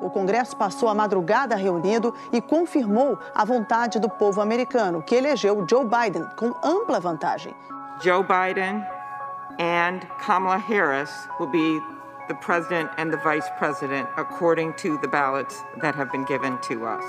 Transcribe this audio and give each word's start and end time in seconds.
O 0.00 0.10
Congresso 0.10 0.56
passou 0.56 0.88
a 0.88 0.94
madrugada 0.94 1.56
reunido 1.56 2.14
e 2.32 2.40
confirmou 2.40 3.18
a 3.34 3.44
vontade 3.44 3.98
do 3.98 4.08
povo 4.08 4.40
americano, 4.40 5.02
que 5.02 5.14
elegeu 5.14 5.64
Joe 5.68 5.84
Biden 5.84 6.26
com 6.36 6.54
ampla 6.62 7.00
vantagem. 7.00 7.54
Joe 8.02 8.22
Biden 8.22 8.84
and 9.58 10.00
Kamala 10.18 10.58
Harris 10.58 11.10
will 11.40 11.48
be 11.48 11.80
the 12.28 12.34
president 12.34 12.90
and 12.98 13.10
the 13.10 13.16
vice 13.18 13.48
president 13.58 14.08
according 14.16 14.72
to 14.72 14.98
the 14.98 15.08
ballots 15.08 15.64
that 15.80 15.96
have 15.98 16.10
been 16.10 16.24
given 16.26 16.58
to 16.58 16.84
us. 16.84 17.04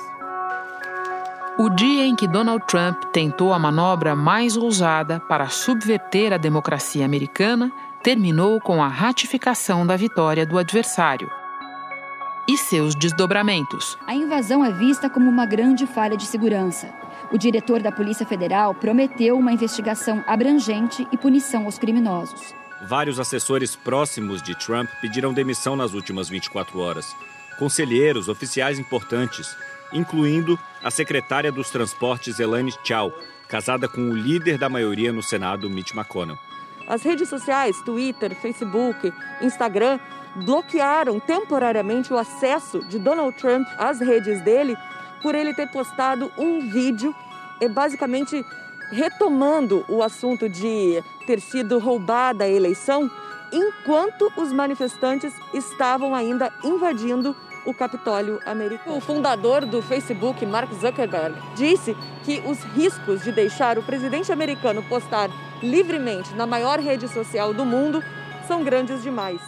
O 1.60 1.70
dia 1.72 2.06
em 2.06 2.16
que 2.16 2.28
Donald 2.28 2.64
Trump 2.68 3.04
tentou 3.12 3.52
a 3.52 3.58
manobra 3.58 4.16
mais 4.16 4.56
ousada 4.56 5.20
para 5.28 5.50
subverter 5.50 6.32
a 6.32 6.38
democracia 6.38 7.04
americana 7.04 7.72
terminou 8.04 8.62
com 8.62 8.82
a 8.82 8.88
ratificação 8.88 9.86
da 9.86 9.98
vitória 9.98 10.46
do 10.46 10.60
adversário. 10.60 11.30
E 12.50 12.58
seus 12.58 12.96
desdobramentos. 12.96 13.98
A 14.08 14.16
invasão 14.16 14.64
é 14.64 14.72
vista 14.72 15.10
como 15.10 15.30
uma 15.30 15.46
grande 15.46 15.86
falha 15.86 16.16
de 16.16 16.26
segurança. 16.26 16.88
O 17.30 17.38
diretor 17.38 17.82
da 17.82 17.92
Polícia 17.92 18.26
Federal 18.26 18.74
prometeu 18.74 19.38
uma 19.38 19.52
investigação 19.52 20.24
abrangente 20.26 21.06
e 21.12 21.18
punição 21.18 21.66
aos 21.66 21.78
criminosos. 21.78 22.56
Vários 22.88 23.20
assessores 23.20 23.76
próximos 23.76 24.42
de 24.42 24.56
Trump 24.58 24.88
pediram 25.02 25.34
demissão 25.34 25.76
nas 25.76 25.94
últimas 25.94 26.30
24 26.30 26.80
horas. 26.80 27.14
Conselheiros, 27.60 28.30
oficiais 28.30 28.80
importantes, 28.80 29.54
incluindo 29.92 30.58
a 30.82 30.90
secretária 30.90 31.52
dos 31.52 31.70
Transportes 31.70 32.40
Elaine 32.40 32.74
Chao, 32.82 33.12
casada 33.50 33.90
com 33.90 34.10
o 34.10 34.16
líder 34.16 34.58
da 34.58 34.70
maioria 34.70 35.12
no 35.12 35.22
Senado, 35.22 35.70
Mitch 35.70 35.94
McConnell. 35.94 36.40
As 36.88 37.04
redes 37.04 37.28
sociais, 37.28 37.82
Twitter, 37.82 38.34
Facebook, 38.36 39.14
Instagram, 39.42 40.00
bloquearam 40.36 41.20
temporariamente 41.20 42.14
o 42.14 42.18
acesso 42.18 42.80
de 42.86 42.98
Donald 42.98 43.36
Trump 43.38 43.68
às 43.78 44.00
redes 44.00 44.42
dele 44.42 44.76
por 45.22 45.36
ele 45.36 45.54
ter 45.54 45.68
postado 45.68 46.32
um 46.38 46.60
vídeo 46.72 47.14
e 47.60 47.68
basicamente 47.68 48.46
retomando 48.92 49.84
o 49.90 50.02
assunto 50.02 50.48
de 50.48 51.04
ter 51.26 51.42
sido 51.42 51.78
roubada 51.80 52.46
a 52.46 52.50
eleição, 52.50 53.12
enquanto 53.52 54.32
os 54.38 54.54
manifestantes 54.54 55.34
estavam 55.54 56.16
ainda 56.16 56.54
invadindo 56.64 57.36
o 57.68 57.74
Capitólio 57.74 58.40
americano. 58.46 58.98
O 58.98 59.02
fundador 59.02 59.66
do 59.66 59.82
Facebook, 59.82 60.44
Mark 60.46 60.72
Zuckerberg, 60.74 61.36
disse 61.54 61.96
que 62.24 62.42
os 62.46 62.64
riscos 62.64 63.24
de 63.24 63.32
deixar 63.32 63.78
o 63.78 63.84
presidente 63.84 64.32
americano 64.32 64.82
postar 64.84 65.30
livremente 65.62 66.34
na 66.34 66.48
maior 66.48 66.80
rede 66.80 67.10
social 67.10 67.54
do 67.54 67.66
mundo 67.66 68.02
são 68.48 68.64
grandes 68.64 69.04
demais. 69.04 69.42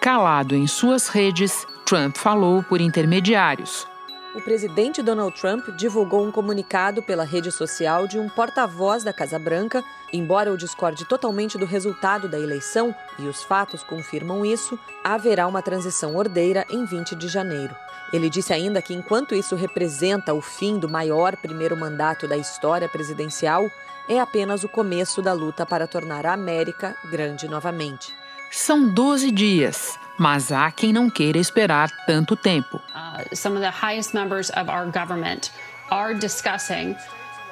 Calado 0.00 0.54
em 0.54 0.66
suas 0.68 1.08
redes, 1.08 1.66
Trump 1.84 2.16
falou 2.16 2.62
por 2.62 2.80
intermediários, 2.80 3.88
o 4.34 4.40
presidente 4.40 5.00
Donald 5.00 5.40
Trump 5.40 5.68
divulgou 5.76 6.24
um 6.24 6.32
comunicado 6.32 7.00
pela 7.00 7.24
rede 7.24 7.52
social 7.52 8.08
de 8.08 8.18
um 8.18 8.28
porta-voz 8.28 9.04
da 9.04 9.12
Casa 9.12 9.38
Branca. 9.38 9.82
Embora 10.12 10.50
eu 10.50 10.56
discorde 10.56 11.04
totalmente 11.04 11.56
do 11.56 11.64
resultado 11.64 12.28
da 12.28 12.38
eleição, 12.38 12.94
e 13.18 13.28
os 13.28 13.44
fatos 13.44 13.84
confirmam 13.84 14.44
isso, 14.44 14.78
haverá 15.04 15.46
uma 15.46 15.62
transição 15.62 16.16
ordeira 16.16 16.66
em 16.68 16.84
20 16.84 17.14
de 17.14 17.28
janeiro. 17.28 17.74
Ele 18.12 18.28
disse 18.28 18.52
ainda 18.52 18.82
que, 18.82 18.92
enquanto 18.92 19.34
isso 19.34 19.54
representa 19.54 20.34
o 20.34 20.40
fim 20.40 20.78
do 20.78 20.88
maior 20.88 21.36
primeiro 21.36 21.76
mandato 21.76 22.26
da 22.26 22.36
história 22.36 22.88
presidencial, 22.88 23.70
é 24.08 24.18
apenas 24.18 24.64
o 24.64 24.68
começo 24.68 25.22
da 25.22 25.32
luta 25.32 25.64
para 25.64 25.86
tornar 25.86 26.26
a 26.26 26.32
América 26.32 26.96
grande 27.10 27.48
novamente. 27.48 28.23
São 28.50 28.88
12 28.88 29.30
dias 29.30 29.98
mas 30.18 30.52
há 30.52 30.70
quem 30.70 30.92
não 30.92 31.10
queira 31.10 31.38
esperar 31.38 31.90
tanto 32.06 32.36
tempo. 32.36 32.80
Uh, 32.94 33.34
some 33.34 33.56
of 33.56 33.62
the 33.62 33.70
highest 33.70 34.14
members 34.14 34.50
of 34.50 34.70
our 34.70 34.86
government 34.86 35.50
are 35.90 36.14
discussing 36.14 36.96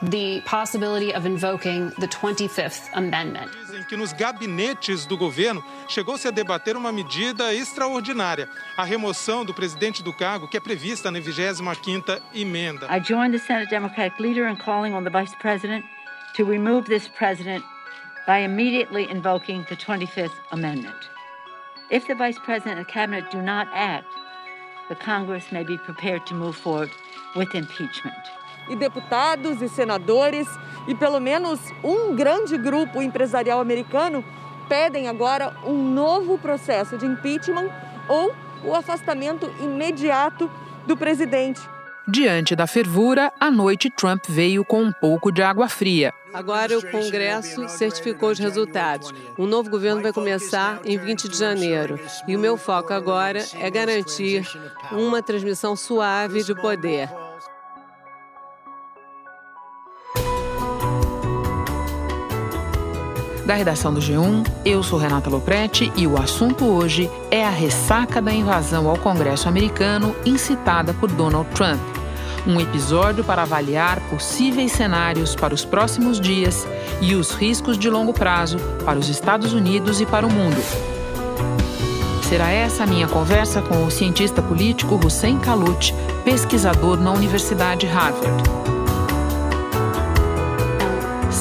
the 0.03 0.43
possibility 0.45 1.15
of 1.15 1.27
invoking 1.27 1.91
the 2.01 2.09
25th 2.09 2.91
Amendment. 2.95 3.51
Dizem 3.67 3.85
que 3.85 3.97
nos 3.97 4.13
gabinetes 4.13 5.07
do 5.07 5.17
governo 5.17 5.63
chegou-se 5.89 6.27
a 6.27 6.31
debater 6.31 6.77
uma 6.77 6.93
medida 6.93 7.55
extraordinária, 7.55 8.49
a 8.77 8.85
remoção 8.85 9.45
do 9.45 9.55
presidente 9.55 10.03
do 10.03 10.13
cargo 10.13 10.49
que 10.49 10.57
é 10.57 10.61
prevista 10.61 11.11
na 11.11 11.21
25ª 11.21 12.21
emenda. 12.35 12.87
I 12.91 13.01
join 13.01 13.31
the 13.31 13.39
Senate 13.39 13.71
Democratic 13.71 14.21
leader 14.21 14.49
in 14.49 14.57
calling 14.57 14.93
on 14.93 15.05
the 15.05 15.11
Vice 15.11 15.35
President 15.41 15.85
to 16.37 16.45
remove 16.45 16.87
this 16.87 17.09
president 17.09 17.65
by 18.27 18.39
immediately 18.39 19.11
invoking 19.11 19.67
the 19.69 19.77
25th 19.77 20.35
Amendment. 20.51 21.11
If 21.91 22.07
the 22.07 22.15
Vice 22.15 22.39
President 22.39 22.79
and 22.79 22.89
Cabinet 22.89 23.31
do 23.31 23.43
not 23.43 23.69
act, 23.73 24.07
the 24.89 24.95
Congress 24.95 25.53
may 25.53 25.65
be 25.65 25.77
prepared 25.79 26.27
to 26.27 26.35
move 26.35 26.57
forward 26.57 26.91
with 27.35 27.55
impeachment. 27.55 28.15
E 28.71 28.77
deputados 28.77 29.61
e 29.61 29.69
senadores 29.69 30.47
e 30.87 30.95
pelo 30.95 31.21
menos 31.21 31.61
um 31.83 32.15
grande 32.15 32.57
grupo 32.57 33.03
empresarial 33.03 33.61
americano 33.61 34.25
pedem 34.69 35.09
agora 35.09 35.55
um 35.65 35.93
novo 35.93 36.39
processo 36.39 36.97
de 36.97 37.05
impeachment 37.05 37.71
ou 38.09 38.35
o 38.65 38.75
afastamento 38.75 39.53
imediato 39.61 40.51
do 40.87 40.97
presidente. 40.97 41.61
Diante 42.07 42.57
da 42.57 42.67
fervura, 42.67 43.33
a 43.39 43.49
noite 43.49 43.89
Trump 43.89 44.25
veio 44.29 44.65
com 44.65 44.83
um 44.83 44.93
pouco 44.93 45.31
de 45.31 45.41
água 45.41 45.69
fria. 45.69 46.13
Agora 46.35 46.77
o 46.77 46.91
Congresso 46.91 47.69
certificou 47.69 48.31
os 48.31 48.39
resultados. 48.39 49.13
Um 49.39 49.47
novo 49.47 49.71
governo 49.71 50.03
vai 50.03 50.13
começar 50.13 50.81
em 50.85 50.99
20 50.99 51.29
de 51.29 51.39
janeiro. 51.39 52.01
E 52.27 52.35
o 52.35 52.41
meu 52.41 52.57
foco 52.57 52.93
agora 52.93 53.45
é 53.55 53.71
garantir 53.71 54.45
uma 54.91 55.23
transmissão 55.23 55.77
suave 55.77 56.43
de 56.43 56.55
poder. 56.55 57.09
Da 63.45 63.55
redação 63.55 63.93
do 63.93 64.01
G1, 64.01 64.47
eu 64.65 64.85
sou 64.85 64.99
Renata 64.99 65.29
Loprete 65.29 65.93
e 65.97 66.07
o 66.07 66.17
assunto 66.17 66.65
hoje 66.65 67.11
é 67.29 67.45
a 67.45 67.51
ressaca 67.51 68.23
da 68.23 68.33
invasão 68.33 68.89
ao 68.89 68.97
Congresso 68.97 69.49
americano 69.49 70.15
incitada 70.25 70.95
por 70.95 71.11
Donald 71.11 71.49
Trump. 71.51 71.81
Um 72.47 72.61
episódio 72.61 73.25
para 73.25 73.43
avaliar 73.43 74.01
possíveis 74.09 74.71
cenários 74.73 75.35
para 75.35 75.53
os 75.53 75.65
próximos 75.65 76.21
dias 76.21 76.67
e 77.01 77.17
os 77.17 77.33
riscos 77.33 77.77
de 77.77 77.91
longo 77.91 78.13
prazo 78.13 78.59
para 78.85 78.99
os 78.99 79.09
Estados 79.09 79.53
Unidos 79.53 80.01
e 80.01 80.07
para 80.07 80.27
o 80.27 80.31
mundo. 80.31 80.63
Será 82.29 82.49
essa 82.51 82.85
a 82.85 82.87
minha 82.87 83.09
conversa 83.09 83.61
com 83.61 83.85
o 83.85 83.91
cientista 83.91 84.41
político 84.41 85.01
Hussein 85.05 85.39
Kalut, 85.41 85.93
pesquisador 86.25 86.97
na 86.97 87.11
Universidade 87.11 87.87
Harvard 87.87 88.72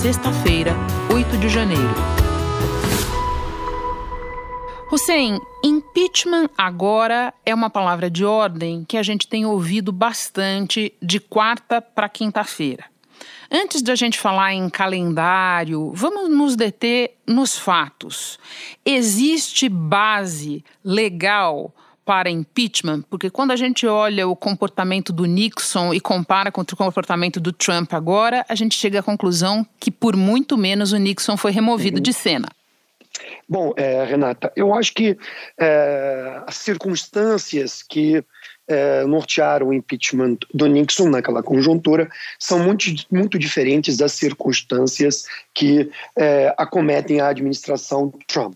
sexta-feira, 0.02 0.76
8 1.14 1.38
de 1.38 1.48
janeiro. 1.48 1.94
Hussein, 4.92 5.40
impeachment 5.64 6.50
agora 6.58 7.32
é 7.46 7.54
uma 7.54 7.70
palavra 7.70 8.10
de 8.10 8.26
ordem 8.26 8.84
que 8.84 8.98
a 8.98 9.04
gente 9.04 9.28
tem 9.28 9.46
ouvido 9.46 9.92
bastante 9.92 10.92
de 11.00 11.20
quarta 11.20 11.80
para 11.80 12.10
quinta-feira. 12.10 12.86
Antes 13.52 13.84
de 13.84 13.92
a 13.92 13.96
gente 13.96 14.18
falar 14.18 14.56
em 14.56 14.72
calendário, 14.72 15.92
vamos 15.94 16.36
nos 16.36 16.56
deter 16.56 17.18
nos 17.28 17.56
fatos. 17.56 18.40
Existe 18.84 19.70
base 19.70 20.66
legal 20.84 21.72
para 22.06 22.30
impeachment, 22.30 23.04
porque 23.10 23.30
quando 23.30 23.52
a 23.52 23.56
gente 23.56 23.86
olha 23.86 24.28
o 24.28 24.36
comportamento 24.36 25.14
do 25.14 25.26
Nixon 25.26 25.94
e 25.94 26.00
compara 26.00 26.52
com 26.52 26.62
o 26.62 26.76
comportamento 26.76 27.40
do 27.40 27.52
Trump 27.52 27.94
agora, 27.94 28.46
a 28.50 28.56
gente 28.56 28.76
chega 28.76 29.00
à 29.00 29.04
conclusão 29.04 29.66
que 29.80 29.92
por 29.92 30.16
muito 30.16 30.58
menos 30.58 30.92
o 30.92 30.98
Nixon 30.98 31.38
foi 31.38 31.52
removido 31.52 31.98
uhum. 31.98 32.04
de 32.04 32.14
cena. 32.14 32.48
Bom, 33.48 33.74
é, 33.76 34.04
Renata, 34.06 34.52
eu 34.56 34.74
acho 34.74 34.94
que 34.94 35.18
é, 35.60 36.42
as 36.48 36.56
circunstâncias 36.56 37.84
que 37.84 38.24
é, 38.68 39.04
nortearam 39.04 39.68
o 39.68 39.74
impeachment 39.74 40.38
do 40.54 40.66
Nixon 40.66 41.10
naquela 41.10 41.44
conjuntura 41.44 42.10
são 42.40 42.60
muito, 42.60 42.86
muito 43.12 43.38
diferentes 43.38 43.98
das 43.98 44.14
circunstâncias 44.14 45.26
que 45.54 45.90
é, 46.16 46.54
acometem 46.58 47.20
a 47.20 47.28
administração 47.28 48.14
Trump. 48.28 48.56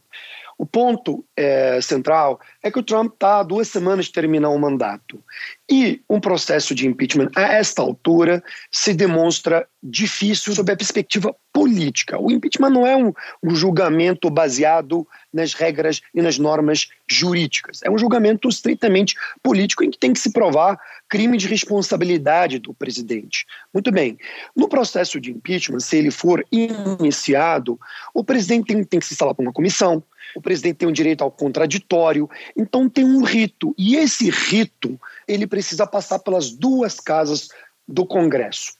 O 0.58 0.66
ponto 0.66 1.26
é, 1.36 1.82
central 1.82 2.40
é 2.64 2.72
que 2.72 2.80
o 2.80 2.84
Trump 2.84 3.14
está 3.14 3.40
há 3.40 3.44
duas 3.44 3.68
semanas 3.68 4.06
de 4.06 4.14
terminar 4.14 4.50
o 4.50 4.58
mandato. 4.58 5.22
E 5.70 6.02
um 6.10 6.20
processo 6.20 6.74
de 6.74 6.88
impeachment 6.88 7.30
a 7.36 7.42
esta 7.42 7.82
altura 7.82 8.44
se 8.72 8.94
demonstra 8.94 9.68
difícil 9.84 10.56
sob 10.56 10.72
a 10.72 10.76
perspectiva 10.78 11.36
política. 11.52 12.20
O 12.20 12.32
impeachment 12.32 12.70
não 12.70 12.88
é 12.88 12.96
um, 12.96 13.12
um 13.44 13.56
julgamento 13.56 14.30
baseado 14.30 15.06
nas 15.34 15.54
regras 15.54 16.02
e 16.14 16.22
nas 16.22 16.38
normas 16.38 16.88
jurídicas. 17.08 17.82
É 17.84 17.90
um 17.90 17.98
julgamento 17.98 18.48
estritamente 18.48 19.16
político 19.44 19.84
em 19.84 19.92
que 19.92 19.98
tem 19.98 20.14
que 20.14 20.20
se 20.20 20.32
provar 20.32 20.80
crime 21.10 21.38
de 21.38 21.48
responsabilidade 21.48 22.60
do 22.60 22.74
presidente. 22.74 23.46
Muito 23.74 23.92
bem. 23.92 24.18
No 24.56 24.70
processo 24.70 25.20
de 25.20 25.32
impeachment, 25.32 25.82
se 25.82 25.98
ele 25.98 26.12
for 26.12 26.46
iniciado, 26.52 27.80
o 28.14 28.24
presidente 28.24 28.68
tem, 28.68 28.84
tem 28.84 29.00
que 29.00 29.06
se 29.06 29.14
instalar 29.14 29.36
para 29.36 29.44
uma 29.44 29.54
comissão 29.54 30.02
o 30.36 30.42
presidente 30.42 30.78
tem 30.78 30.88
um 30.88 30.92
direito 30.92 31.24
ao 31.24 31.32
contraditório, 31.32 32.30
então 32.56 32.90
tem 32.90 33.06
um 33.06 33.24
rito, 33.24 33.74
e 33.78 33.96
esse 33.96 34.30
rito 34.30 35.00
ele 35.28 35.48
precisa 35.48 35.88
passar 35.88 36.20
pelas 36.20 36.52
duas 36.52 37.00
casas 37.00 37.48
do 37.88 38.06
Congresso. 38.06 38.74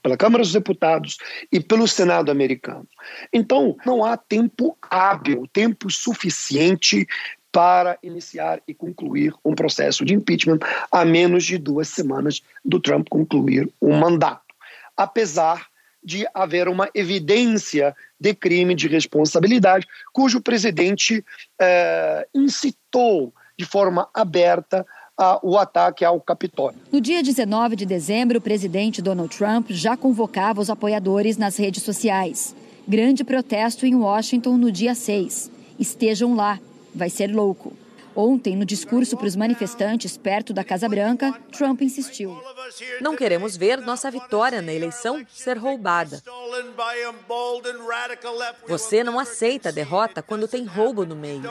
Pela 0.00 0.16
Câmara 0.16 0.44
dos 0.44 0.52
Deputados 0.52 1.16
e 1.50 1.58
pelo 1.58 1.88
Senado 1.88 2.30
americano. 2.30 2.86
Então, 3.32 3.76
não 3.84 4.04
há 4.04 4.16
tempo 4.16 4.78
hábil, 4.80 5.44
tempo 5.52 5.90
suficiente 5.90 7.04
para 7.50 7.98
iniciar 8.00 8.62
e 8.68 8.72
concluir 8.72 9.34
um 9.44 9.54
processo 9.54 10.04
de 10.04 10.14
impeachment 10.14 10.58
a 10.92 11.04
menos 11.04 11.44
de 11.44 11.58
duas 11.58 11.88
semanas 11.88 12.42
do 12.64 12.78
Trump 12.78 13.08
concluir 13.08 13.68
o 13.80 13.92
mandato. 13.92 14.54
Apesar 14.96 15.66
de 16.06 16.24
haver 16.32 16.68
uma 16.68 16.88
evidência 16.94 17.94
de 18.18 18.32
crime 18.32 18.76
de 18.76 18.86
responsabilidade, 18.86 19.88
cujo 20.12 20.40
presidente 20.40 21.24
eh, 21.60 22.28
incitou 22.32 23.34
de 23.58 23.64
forma 23.64 24.08
aberta 24.14 24.86
a, 25.18 25.40
o 25.42 25.58
ataque 25.58 26.04
ao 26.04 26.20
Capitólio. 26.20 26.78
No 26.92 27.00
dia 27.00 27.24
19 27.24 27.74
de 27.74 27.84
dezembro, 27.84 28.38
o 28.38 28.40
presidente 28.40 29.02
Donald 29.02 29.36
Trump 29.36 29.70
já 29.70 29.96
convocava 29.96 30.60
os 30.60 30.70
apoiadores 30.70 31.36
nas 31.36 31.56
redes 31.56 31.82
sociais. 31.82 32.54
Grande 32.86 33.24
protesto 33.24 33.84
em 33.84 33.96
Washington 33.96 34.56
no 34.56 34.70
dia 34.70 34.94
6. 34.94 35.50
Estejam 35.76 36.36
lá, 36.36 36.60
vai 36.94 37.10
ser 37.10 37.34
louco. 37.34 37.72
Ontem, 38.16 38.56
no 38.56 38.64
discurso 38.64 39.14
para 39.14 39.26
os 39.26 39.36
manifestantes 39.36 40.16
perto 40.16 40.54
da 40.54 40.64
Casa 40.64 40.88
Branca, 40.88 41.38
Trump 41.52 41.82
insistiu. 41.82 42.40
Não 43.00 43.14
queremos 43.14 43.56
ver 43.56 43.78
nossa 43.78 44.10
vitória 44.10 44.62
na 44.62 44.72
eleição 44.72 45.24
ser 45.28 45.58
roubada. 45.58 46.22
Você 48.66 49.04
não 49.04 49.18
aceita 49.18 49.68
a 49.68 49.72
derrota 49.72 50.22
quando 50.22 50.48
tem 50.48 50.64
roubo 50.64 51.04
no 51.04 51.14
meio. 51.14 51.50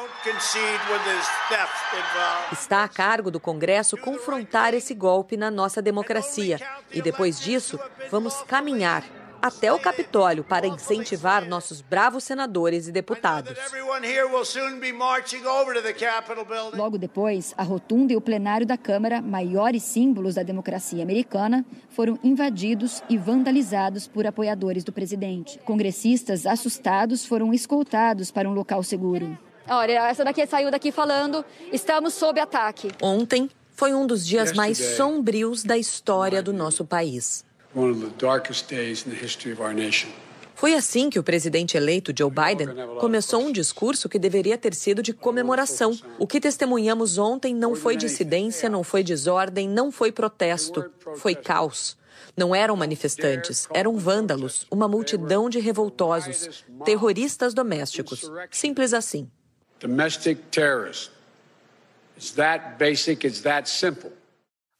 Está 2.51 2.83
a 2.83 2.87
cargo 2.87 3.29
do 3.29 3.39
Congresso 3.39 3.95
confrontar 3.95 4.73
esse 4.73 4.95
golpe 4.95 5.37
na 5.37 5.51
nossa 5.51 5.83
democracia. 5.83 6.59
E 6.91 7.01
depois 7.01 7.39
disso, 7.39 7.79
vamos 8.09 8.41
caminhar 8.47 9.03
até 9.45 9.71
o 9.71 9.77
Capitólio 9.77 10.43
para 10.43 10.65
incentivar 10.65 11.47
nossos 11.47 11.79
bravos 11.79 12.23
senadores 12.23 12.87
e 12.87 12.91
deputados. 12.91 13.55
Logo 16.73 16.97
depois, 16.97 17.53
a 17.55 17.61
rotunda 17.61 18.11
e 18.11 18.15
o 18.15 18.21
plenário 18.21 18.65
da 18.65 18.75
Câmara, 18.75 19.21
maiores 19.21 19.83
símbolos 19.83 20.33
da 20.33 20.41
democracia 20.41 21.03
americana, 21.03 21.63
foram 21.89 22.17
invadidos 22.23 23.03
e 23.07 23.19
vandalizados 23.19 24.07
por 24.07 24.25
apoiadores 24.25 24.83
do 24.83 24.91
presidente. 24.91 25.59
Congressistas 25.59 26.47
assustados 26.47 27.23
foram 27.23 27.53
escoltados 27.53 28.31
para 28.31 28.49
um 28.49 28.53
local 28.53 28.81
seguro. 28.81 29.37
Olha, 29.67 30.07
essa 30.09 30.23
daqui 30.23 30.47
saiu 30.47 30.71
daqui 30.71 30.91
falando: 30.91 31.45
estamos 31.71 32.15
sob 32.15 32.39
ataque. 32.39 32.89
Ontem 32.99 33.47
foi 33.75 33.93
um 33.93 34.07
dos 34.07 34.25
dias 34.25 34.53
mais 34.53 34.77
sombrios 34.77 35.63
da 35.63 35.77
história 35.77 36.41
do 36.41 36.51
nosso 36.51 36.83
país. 36.83 37.45
Foi 40.55 40.73
assim 40.73 41.09
que 41.09 41.19
o 41.19 41.23
presidente 41.23 41.75
eleito 41.75 42.13
Joe 42.17 42.31
Biden 42.31 42.69
começou 42.97 43.41
um 43.41 43.51
discurso 43.51 44.07
que 44.07 44.17
deveria 44.17 44.57
ter 44.57 44.73
sido 44.73 45.03
de 45.03 45.11
comemoração. 45.11 45.99
O 46.17 46.25
que 46.25 46.39
testemunhamos 46.39 47.17
ontem 47.17 47.53
não 47.53 47.75
foi 47.75 47.97
dissidência, 47.97 48.69
não 48.69 48.81
foi 48.81 49.03
desordem, 49.03 49.67
não 49.67 49.91
foi 49.91 50.13
protesto, 50.13 50.89
foi 51.17 51.35
caos. 51.35 51.97
Não 52.37 52.55
eram 52.55 52.77
manifestantes, 52.77 53.67
eram 53.73 53.97
vândalos, 53.97 54.65
uma 54.71 54.87
multidão 54.87 55.49
de 55.49 55.59
revoltosos, 55.59 56.63
terroristas 56.85 57.53
domésticos. 57.53 58.31
Simples 58.49 58.93
assim. 58.93 59.29
Domestic 59.81 60.39
terrorists. 60.51 61.11
It's 62.17 62.31
that 62.31 62.77
basic, 62.79 63.27
it's 63.27 63.41
that 63.41 63.69
simple. 63.69 64.11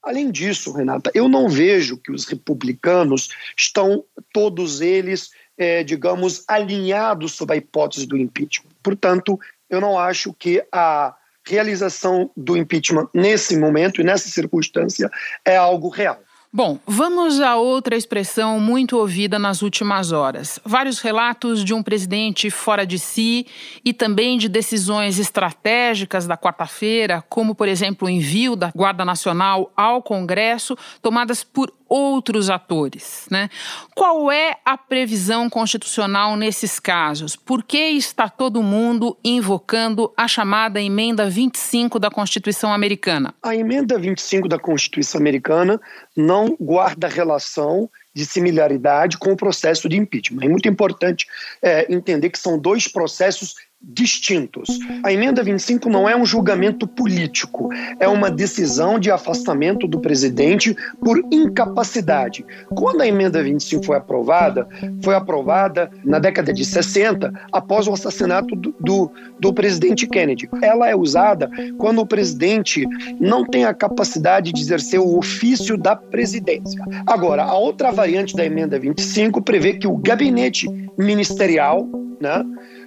Além 0.06 0.30
disso, 0.30 0.72
Renata, 0.72 1.10
eu 1.12 1.28
não 1.28 1.48
vejo 1.48 1.96
que 1.96 2.12
os 2.12 2.26
republicanos 2.26 3.28
estão 3.58 4.04
todos 4.32 4.80
eles, 4.80 5.32
é, 5.58 5.82
digamos, 5.82 6.44
alinhados 6.46 7.32
sobre 7.32 7.54
a 7.54 7.58
hipótese 7.58 8.06
do 8.06 8.16
impeachment. 8.16 8.70
Portanto, 8.84 9.36
eu 9.68 9.80
não 9.80 9.98
acho 9.98 10.32
que 10.32 10.64
a 10.70 11.12
realização 11.44 12.30
do 12.36 12.56
impeachment 12.56 13.08
nesse 13.12 13.56
momento 13.56 14.00
e 14.00 14.04
nessa 14.04 14.28
circunstância 14.28 15.10
é 15.44 15.56
algo 15.56 15.88
real. 15.88 16.20
Bom, 16.56 16.78
vamos 16.86 17.38
a 17.38 17.56
outra 17.56 17.96
expressão 17.96 18.58
muito 18.58 18.96
ouvida 18.96 19.38
nas 19.38 19.60
últimas 19.60 20.10
horas. 20.10 20.58
Vários 20.64 21.00
relatos 21.00 21.62
de 21.62 21.74
um 21.74 21.82
presidente 21.82 22.48
fora 22.48 22.86
de 22.86 22.98
si 22.98 23.46
e 23.84 23.92
também 23.92 24.38
de 24.38 24.48
decisões 24.48 25.18
estratégicas 25.18 26.26
da 26.26 26.34
quarta-feira, 26.34 27.22
como, 27.28 27.54
por 27.54 27.68
exemplo, 27.68 28.08
o 28.08 28.10
envio 28.10 28.56
da 28.56 28.72
Guarda 28.74 29.04
Nacional 29.04 29.70
ao 29.76 30.02
Congresso, 30.02 30.74
tomadas 31.02 31.44
por 31.44 31.70
outros 31.88 32.50
atores. 32.50 33.26
Né? 33.30 33.48
Qual 33.94 34.30
é 34.30 34.56
a 34.64 34.76
previsão 34.76 35.48
constitucional 35.48 36.36
nesses 36.36 36.78
casos? 36.78 37.36
Por 37.36 37.62
que 37.62 37.78
está 37.78 38.28
todo 38.28 38.62
mundo 38.62 39.16
invocando 39.24 40.12
a 40.16 40.28
chamada 40.28 40.80
emenda 40.80 41.28
25 41.28 41.98
da 41.98 42.10
Constituição 42.10 42.72
Americana? 42.72 43.34
A 43.42 43.54
emenda 43.54 43.98
25 43.98 44.48
da 44.48 44.58
Constituição 44.58 45.20
Americana 45.20 45.80
não 46.16 46.56
guarda 46.60 47.08
relação 47.08 47.88
de 48.16 48.24
similaridade 48.24 49.18
com 49.18 49.32
o 49.32 49.36
processo 49.36 49.90
de 49.90 49.96
impeachment. 49.98 50.42
É 50.42 50.48
muito 50.48 50.66
importante 50.66 51.26
é, 51.60 51.92
entender 51.92 52.30
que 52.30 52.38
são 52.38 52.58
dois 52.58 52.88
processos 52.88 53.54
distintos. 53.82 54.78
A 55.04 55.12
emenda 55.12 55.42
25 55.42 55.88
não 55.88 56.08
é 56.08 56.16
um 56.16 56.26
julgamento 56.26 56.86
político, 56.86 57.68
é 58.00 58.08
uma 58.08 58.30
decisão 58.30 58.98
de 58.98 59.10
afastamento 59.10 59.86
do 59.86 60.00
presidente 60.00 60.74
por 61.00 61.22
incapacidade. 61.30 62.44
Quando 62.74 63.02
a 63.02 63.06
emenda 63.06 63.42
25 63.42 63.84
foi 63.84 63.96
aprovada, 63.96 64.66
foi 65.02 65.14
aprovada 65.14 65.90
na 66.04 66.18
década 66.18 66.52
de 66.52 66.64
60, 66.64 67.32
após 67.52 67.86
o 67.86 67.92
assassinato 67.92 68.56
do, 68.56 68.74
do, 68.80 69.10
do 69.38 69.52
presidente 69.52 70.06
Kennedy. 70.06 70.48
Ela 70.62 70.88
é 70.88 70.96
usada 70.96 71.50
quando 71.78 72.00
o 72.00 72.06
presidente 72.06 72.84
não 73.20 73.44
tem 73.44 73.64
a 73.64 73.74
capacidade 73.74 74.52
de 74.52 74.60
exercer 74.60 74.98
o 74.98 75.18
ofício 75.18 75.76
da 75.76 75.94
presidência. 75.94 76.82
Agora, 77.06 77.44
a 77.44 77.54
outra 77.54 77.92
variante 77.92 78.34
da 78.34 78.44
emenda 78.44 78.78
25 78.78 79.42
prevê 79.42 79.74
que 79.74 79.86
o 79.86 79.96
gabinete 79.96 80.66
ministerial, 80.98 81.86
né, 82.20 82.42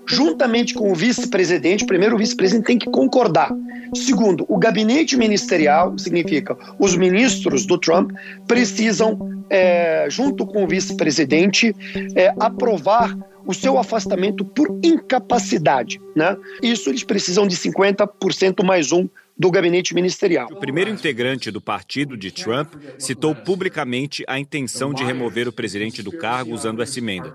juntamente 0.10 0.74
com 0.74 0.92
o 0.92 0.96
vice-presidente, 0.96 1.86
primeiro 1.86 2.16
o 2.16 2.18
vice-presidente 2.18 2.66
tem 2.66 2.80
que 2.80 2.90
concordar. 2.90 3.52
Segundo, 3.94 4.46
o 4.48 4.58
gabinete 4.58 5.16
ministerial, 5.16 5.98
significa 5.98 6.58
os 6.80 6.96
ministros 6.96 7.66
do 7.66 7.78
Trump, 7.78 8.12
precisam, 8.48 9.44
é, 9.50 10.08
junto 10.10 10.46
com 10.46 10.64
o 10.64 10.68
vice-presidente, 10.68 11.76
é, 12.16 12.34
aprovar 12.40 13.16
o 13.46 13.54
seu 13.54 13.78
afastamento 13.78 14.44
por 14.46 14.68
incapacidade. 14.84 16.00
Né? 16.16 16.36
Isso 16.62 16.90
eles 16.90 17.04
precisam 17.04 17.48
de 17.48 17.56
50% 17.56 18.64
mais 18.64 18.92
um 18.92 19.08
do 19.40 19.50
gabinete 19.50 19.96
ministerial. 19.96 20.50
O 20.52 20.58
primeiro 20.58 20.90
integrante 20.90 21.50
do 21.50 21.62
partido 21.62 22.18
de 22.18 22.30
Trump 22.30 22.74
citou 22.98 23.34
publicamente 23.34 24.22
a 24.28 24.38
intenção 24.38 24.94
de 24.94 25.06
remover 25.06 25.48
o 25.48 25.54
presidente 25.54 26.04
do 26.04 26.12
cargo 26.12 26.54
usando 26.54 26.82
essa 26.82 27.00
emenda. 27.00 27.34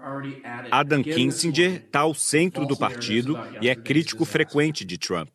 Adam 0.70 1.02
Kinzinger 1.02 1.76
está 1.76 2.00
ao 2.00 2.12
centro 2.12 2.66
do 2.66 2.76
partido 2.76 3.38
e 3.62 3.70
é 3.70 3.74
crítico 3.74 4.26
frequente 4.26 4.84
de 4.84 4.98
Trump. 4.98 5.30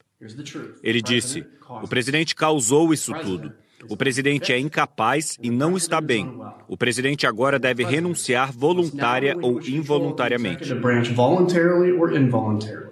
Ele 0.83 1.01
disse: 1.01 1.43
o 1.81 1.87
presidente 1.87 2.35
causou 2.35 2.93
isso 2.93 3.13
tudo. 3.15 3.51
O 3.87 3.95
presidente 3.95 4.51
é 4.51 4.59
incapaz 4.59 5.37
e 5.41 5.49
não 5.49 5.77
está 5.77 6.01
bem. 6.01 6.37
O 6.67 6.75
presidente 6.75 7.25
agora 7.25 7.57
deve 7.57 7.83
renunciar 7.83 8.51
voluntária 8.51 9.35
ou 9.41 9.61
involuntariamente. 9.61 10.73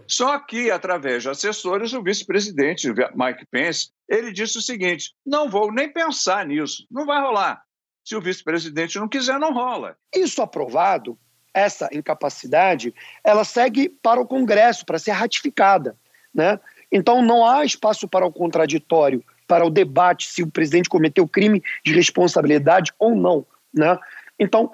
Só 0.07 0.39
que, 0.39 0.71
através 0.71 1.23
de 1.23 1.29
assessores, 1.29 1.93
o 1.93 2.01
vice-presidente 2.01 2.87
Mike 2.87 3.45
Pence, 3.51 3.89
ele 4.07 4.31
disse 4.31 4.57
o 4.57 4.61
seguinte: 4.61 5.13
não 5.25 5.49
vou 5.49 5.71
nem 5.71 5.91
pensar 5.91 6.45
nisso, 6.45 6.85
não 6.89 7.05
vai 7.05 7.21
rolar. 7.21 7.61
Se 8.03 8.15
o 8.15 8.21
vice-presidente 8.21 8.97
não 8.97 9.09
quiser, 9.09 9.37
não 9.37 9.53
rola. 9.53 9.97
Isso 10.15 10.41
aprovado, 10.41 11.17
essa 11.53 11.89
incapacidade, 11.91 12.93
ela 13.23 13.43
segue 13.43 13.89
para 13.89 14.21
o 14.21 14.25
Congresso 14.25 14.85
para 14.85 14.99
ser 14.99 15.11
ratificada, 15.11 15.97
né? 16.33 16.59
Então 16.89 17.21
não 17.21 17.45
há 17.45 17.65
espaço 17.65 18.07
para 18.07 18.25
o 18.25 18.31
contraditório 18.31 19.21
para 19.47 19.65
o 19.65 19.69
debate 19.69 20.27
se 20.27 20.43
o 20.43 20.51
presidente 20.51 20.89
cometeu 20.89 21.27
crime 21.27 21.63
de 21.83 21.93
responsabilidade 21.93 22.91
ou 22.99 23.15
não. 23.15 23.45
Né? 23.73 23.97
Então, 24.37 24.71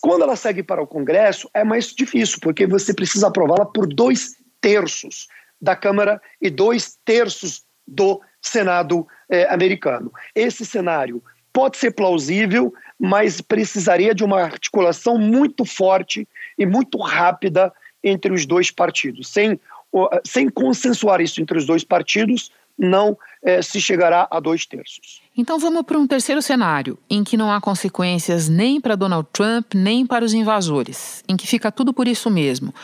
quando 0.00 0.22
ela 0.22 0.36
segue 0.36 0.62
para 0.62 0.82
o 0.82 0.86
Congresso, 0.86 1.48
é 1.52 1.62
mais 1.62 1.88
difícil, 1.88 2.38
porque 2.40 2.66
você 2.66 2.94
precisa 2.94 3.28
aprová-la 3.28 3.66
por 3.66 3.86
dois 3.86 4.36
terços 4.60 5.28
da 5.60 5.76
Câmara 5.76 6.20
e 6.40 6.50
dois 6.50 6.98
terços 7.04 7.62
do 7.86 8.20
Senado 8.40 9.06
eh, 9.28 9.46
americano. 9.52 10.10
Esse 10.34 10.64
cenário 10.64 11.22
pode 11.52 11.76
ser 11.76 11.92
plausível, 11.92 12.72
mas 12.98 13.40
precisaria 13.40 14.14
de 14.14 14.24
uma 14.24 14.42
articulação 14.42 15.18
muito 15.18 15.64
forte 15.64 16.26
e 16.58 16.66
muito 16.66 16.98
rápida 16.98 17.72
entre 18.02 18.32
os 18.32 18.44
dois 18.44 18.70
partidos. 18.70 19.28
Sem 19.28 19.60
sem 20.26 20.48
consensuar 20.48 21.20
isso 21.20 21.40
entre 21.40 21.56
os 21.56 21.66
dois 21.66 21.84
partidos, 21.84 22.50
não 22.78 23.16
é, 23.42 23.62
se 23.62 23.80
chegará 23.80 24.26
a 24.30 24.40
dois 24.40 24.66
terços. 24.66 25.22
Então 25.36 25.58
vamos 25.58 25.82
para 25.82 25.98
um 25.98 26.06
terceiro 26.06 26.40
cenário, 26.40 26.98
em 27.08 27.22
que 27.22 27.36
não 27.36 27.52
há 27.52 27.60
consequências 27.60 28.48
nem 28.48 28.80
para 28.80 28.96
Donald 28.96 29.28
Trump, 29.32 29.74
nem 29.74 30.06
para 30.06 30.24
os 30.24 30.32
invasores, 30.32 31.22
em 31.28 31.36
que 31.36 31.46
fica 31.46 31.70
tudo 31.70 31.92
por 31.92 32.08
isso 32.08 32.30
mesmo. 32.30 32.74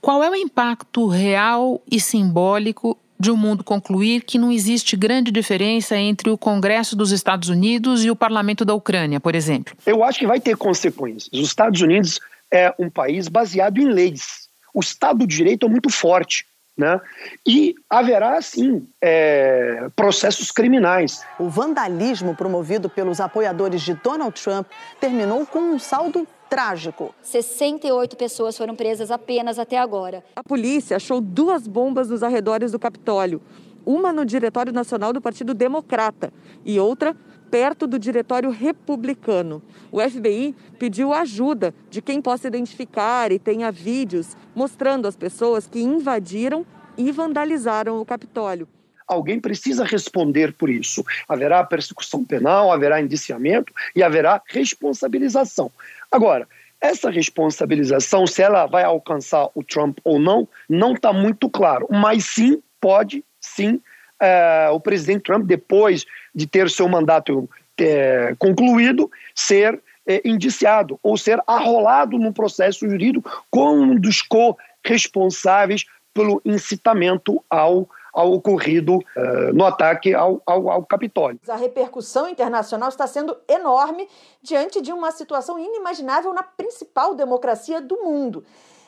Qual 0.00 0.22
é 0.22 0.30
o 0.30 0.34
impacto 0.34 1.06
real 1.06 1.80
e 1.90 1.98
simbólico 2.00 2.98
de 3.18 3.30
o 3.30 3.34
um 3.34 3.36
mundo 3.36 3.62
concluir 3.62 4.22
que 4.22 4.38
não 4.38 4.50
existe 4.50 4.96
grande 4.96 5.30
diferença 5.30 5.96
entre 5.96 6.30
o 6.30 6.36
Congresso 6.36 6.96
dos 6.96 7.12
Estados 7.12 7.48
Unidos 7.48 8.04
e 8.04 8.10
o 8.10 8.16
Parlamento 8.16 8.64
da 8.64 8.74
Ucrânia, 8.74 9.20
por 9.20 9.34
exemplo? 9.34 9.74
Eu 9.86 10.02
acho 10.02 10.18
que 10.18 10.26
vai 10.26 10.40
ter 10.40 10.56
consequências. 10.56 11.30
Os 11.32 11.46
Estados 11.46 11.80
Unidos 11.80 12.20
é 12.52 12.74
um 12.78 12.90
país 12.90 13.28
baseado 13.28 13.78
em 13.78 13.86
leis. 13.86 14.48
O 14.74 14.80
Estado 14.80 15.20
de 15.20 15.36
Direito 15.36 15.66
é 15.66 15.68
muito 15.68 15.88
forte. 15.88 16.44
Né? 16.76 17.00
E 17.46 17.74
haverá, 17.88 18.40
sim, 18.42 18.88
é, 19.00 19.88
processos 19.94 20.50
criminais. 20.50 21.24
O 21.38 21.48
vandalismo 21.48 22.34
promovido 22.34 22.88
pelos 22.88 23.20
apoiadores 23.20 23.82
de 23.82 23.94
Donald 23.94 24.40
Trump 24.42 24.66
terminou 25.00 25.46
com 25.46 25.60
um 25.60 25.78
saldo 25.78 26.26
trágico. 26.50 27.14
68 27.22 28.16
pessoas 28.16 28.56
foram 28.56 28.74
presas 28.74 29.10
apenas 29.10 29.58
até 29.58 29.78
agora. 29.78 30.24
A 30.36 30.42
polícia 30.42 30.96
achou 30.96 31.20
duas 31.20 31.66
bombas 31.66 32.08
nos 32.08 32.22
arredores 32.22 32.72
do 32.72 32.78
Capitólio. 32.78 33.40
Uma 33.86 34.12
no 34.12 34.24
Diretório 34.24 34.72
Nacional 34.72 35.12
do 35.12 35.20
Partido 35.20 35.52
Democrata 35.52 36.32
e 36.64 36.80
outra 36.80 37.14
perto 37.54 37.86
do 37.86 38.00
Diretório 38.00 38.50
Republicano. 38.50 39.62
O 39.92 40.00
FBI 40.00 40.56
pediu 40.76 41.12
ajuda 41.12 41.72
de 41.88 42.02
quem 42.02 42.20
possa 42.20 42.48
identificar 42.48 43.30
e 43.30 43.38
tenha 43.38 43.70
vídeos 43.70 44.36
mostrando 44.56 45.06
as 45.06 45.14
pessoas 45.14 45.64
que 45.64 45.78
invadiram 45.80 46.66
e 46.98 47.12
vandalizaram 47.12 48.00
o 48.00 48.04
Capitólio. 48.04 48.66
Alguém 49.06 49.38
precisa 49.38 49.84
responder 49.84 50.52
por 50.52 50.68
isso. 50.68 51.04
Haverá 51.28 51.62
persecução 51.62 52.24
penal, 52.24 52.72
haverá 52.72 53.00
indiciamento 53.00 53.72
e 53.94 54.02
haverá 54.02 54.42
responsabilização. 54.48 55.70
Agora, 56.10 56.48
essa 56.80 57.08
responsabilização, 57.08 58.26
se 58.26 58.42
ela 58.42 58.66
vai 58.66 58.82
alcançar 58.82 59.48
o 59.54 59.62
Trump 59.62 59.98
ou 60.02 60.18
não, 60.18 60.48
não 60.68 60.94
está 60.94 61.12
muito 61.12 61.48
claro. 61.48 61.86
Mas 61.88 62.24
sim, 62.24 62.60
pode, 62.80 63.24
sim, 63.40 63.80
é, 64.24 64.70
o 64.70 64.80
presidente 64.80 65.22
Trump, 65.22 65.44
depois 65.44 66.04
de 66.34 66.46
ter 66.46 66.70
seu 66.70 66.88
mandato 66.88 67.48
é, 67.78 68.34
concluído, 68.38 69.10
ser 69.34 69.80
é, 70.06 70.20
indiciado 70.24 70.98
ou 71.02 71.16
ser 71.16 71.40
arrolado 71.46 72.18
num 72.18 72.32
processo 72.32 72.88
jurídico 72.88 73.44
como 73.50 73.82
um 73.82 73.98
dos 73.98 74.22
co-responsáveis 74.22 75.84
pelo 76.12 76.40
incitamento 76.44 77.42
ao 77.50 77.88
ao 78.14 78.32
ocorrido 78.32 78.98
uh, 78.98 79.52
no 79.52 79.64
ataque 79.64 80.14
ao, 80.14 80.40
ao, 80.46 80.70
ao, 80.70 80.86
Capitólio. 80.86 81.40
A 81.48 81.56
repercussão 81.56 82.28
internacional 82.28 82.88
está 82.88 83.08
sendo 83.08 83.36
enorme 83.48 84.08
diante 84.40 84.80
de 84.80 84.92
uma 84.92 85.10
situação 85.10 85.58
inimaginável 85.58 86.32
na 86.32 86.44
principal 86.44 87.16
democracia 87.16 87.80
do 87.80 87.96
mundo. 88.04 88.44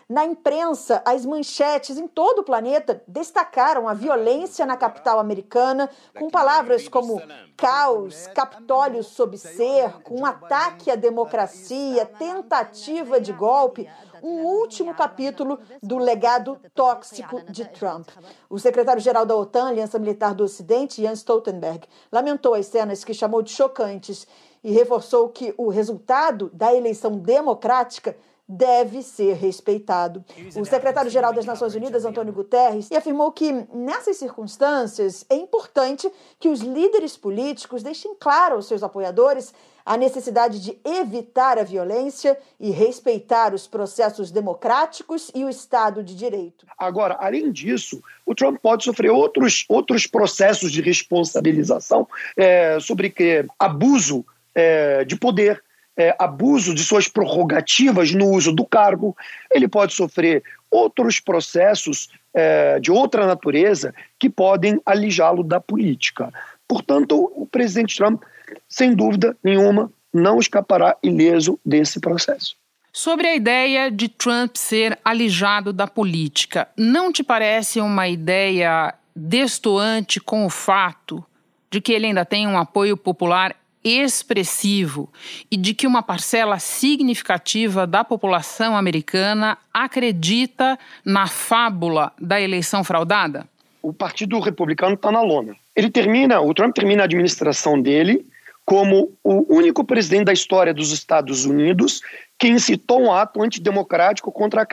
Na 0.08 0.24
imprensa, 0.24 1.02
as 1.04 1.26
manchetes 1.26 1.98
em 1.98 2.06
todo 2.06 2.38
o 2.38 2.44
planeta 2.44 3.02
destacaram 3.08 3.88
a 3.88 3.94
violência 3.94 4.64
na 4.64 4.76
capital 4.76 5.18
americana, 5.18 5.90
com 6.16 6.30
palavras 6.30 6.88
como 6.88 7.20
caos, 7.56 8.28
Capitólio 8.28 9.02
sob 9.02 9.36
cerco, 9.36 10.14
um 10.14 10.24
ataque 10.24 10.92
à 10.92 10.94
democracia, 10.94 12.06
tentativa 12.06 13.20
de 13.20 13.32
golpe, 13.32 13.90
um 14.22 14.44
último 14.44 14.94
capítulo 14.94 15.58
do 15.82 15.98
legado 15.98 16.56
tóxico 16.72 17.42
de 17.50 17.64
Trump. 17.64 18.08
O 18.48 18.60
secretário-geral 18.60 19.26
da 19.26 19.34
OTAN, 19.34 19.70
Aliança 19.70 19.98
Militar 19.98 20.34
do 20.34 20.44
Ocidente, 20.44 21.02
Jens 21.02 21.18
Stoltenberg, 21.18 21.84
lamentou 22.12 22.54
as 22.54 22.66
cenas 22.66 23.02
que 23.02 23.12
chamou 23.12 23.42
de 23.42 23.50
chocantes 23.50 24.24
e 24.62 24.70
reforçou 24.70 25.30
que 25.30 25.52
o 25.58 25.68
resultado 25.68 26.48
da 26.54 26.72
eleição 26.72 27.18
democrática 27.18 28.16
deve 28.48 29.02
ser 29.02 29.34
respeitado. 29.34 30.24
O 30.56 30.64
secretário-geral 30.64 31.32
das 31.32 31.44
Nações 31.44 31.74
Unidas, 31.74 32.04
Antônio 32.04 32.32
Guterres, 32.32 32.90
afirmou 32.92 33.32
que, 33.32 33.52
nessas 33.72 34.16
circunstâncias, 34.16 35.24
é 35.28 35.34
importante 35.34 36.10
que 36.38 36.48
os 36.48 36.60
líderes 36.60 37.16
políticos 37.16 37.82
deixem 37.82 38.14
claro 38.14 38.56
aos 38.56 38.66
seus 38.66 38.82
apoiadores 38.82 39.52
a 39.84 39.96
necessidade 39.96 40.60
de 40.60 40.76
evitar 40.84 41.58
a 41.58 41.62
violência 41.62 42.36
e 42.58 42.72
respeitar 42.72 43.54
os 43.54 43.68
processos 43.68 44.32
democráticos 44.32 45.30
e 45.32 45.44
o 45.44 45.48
Estado 45.48 46.02
de 46.02 46.16
Direito. 46.16 46.66
Agora, 46.76 47.16
além 47.20 47.52
disso, 47.52 48.02
o 48.24 48.34
Trump 48.34 48.58
pode 48.60 48.82
sofrer 48.82 49.10
outros, 49.10 49.64
outros 49.68 50.04
processos 50.06 50.72
de 50.72 50.80
responsabilização 50.80 52.08
é, 52.36 52.80
sobre 52.80 53.10
que 53.10 53.46
abuso 53.60 54.26
é, 54.52 55.04
de 55.04 55.16
poder 55.16 55.62
é, 55.96 56.14
abuso 56.18 56.74
de 56.74 56.84
suas 56.84 57.08
prerrogativas 57.08 58.12
no 58.12 58.30
uso 58.30 58.52
do 58.52 58.64
cargo, 58.64 59.16
ele 59.50 59.66
pode 59.66 59.94
sofrer 59.94 60.42
outros 60.70 61.20
processos 61.20 62.08
é, 62.34 62.78
de 62.78 62.90
outra 62.90 63.26
natureza 63.26 63.94
que 64.18 64.28
podem 64.28 64.80
alijá-lo 64.84 65.42
da 65.42 65.58
política. 65.58 66.32
Portanto, 66.68 67.32
o 67.34 67.46
presidente 67.46 67.96
Trump, 67.96 68.22
sem 68.68 68.94
dúvida 68.94 69.36
nenhuma, 69.42 69.90
não 70.12 70.38
escapará 70.38 70.96
ileso 71.02 71.58
desse 71.64 72.00
processo. 72.00 72.56
Sobre 72.92 73.28
a 73.28 73.34
ideia 73.34 73.90
de 73.90 74.08
Trump 74.08 74.56
ser 74.56 74.98
alijado 75.04 75.72
da 75.72 75.86
política, 75.86 76.68
não 76.76 77.12
te 77.12 77.22
parece 77.22 77.78
uma 77.78 78.08
ideia 78.08 78.94
destoante 79.14 80.18
com 80.18 80.46
o 80.46 80.50
fato 80.50 81.24
de 81.70 81.80
que 81.80 81.92
ele 81.92 82.06
ainda 82.06 82.24
tem 82.24 82.46
um 82.46 82.58
apoio 82.58 82.96
popular 82.96 83.54
expressivo 83.86 85.12
e 85.48 85.56
de 85.56 85.72
que 85.72 85.86
uma 85.86 86.02
parcela 86.02 86.58
significativa 86.58 87.86
da 87.86 88.02
população 88.02 88.76
americana 88.76 89.56
acredita 89.72 90.76
na 91.04 91.28
fábula 91.28 92.12
da 92.20 92.40
eleição 92.40 92.82
fraudada? 92.82 93.46
O 93.80 93.92
Partido 93.92 94.40
Republicano 94.40 94.94
está 94.94 95.12
na 95.12 95.22
lona. 95.22 95.54
Ele 95.76 95.88
termina, 95.88 96.40
o 96.40 96.52
Trump 96.52 96.74
termina 96.74 97.02
a 97.02 97.04
administração 97.04 97.80
dele 97.80 98.26
como 98.64 99.16
o 99.22 99.54
único 99.54 99.84
presidente 99.84 100.24
da 100.24 100.32
história 100.32 100.74
dos 100.74 100.90
Estados 100.90 101.44
Unidos 101.44 102.00
que 102.36 102.48
incitou 102.48 103.00
um 103.00 103.12
ato 103.12 103.40
antidemocrático 103.40 104.32
contra 104.32 104.66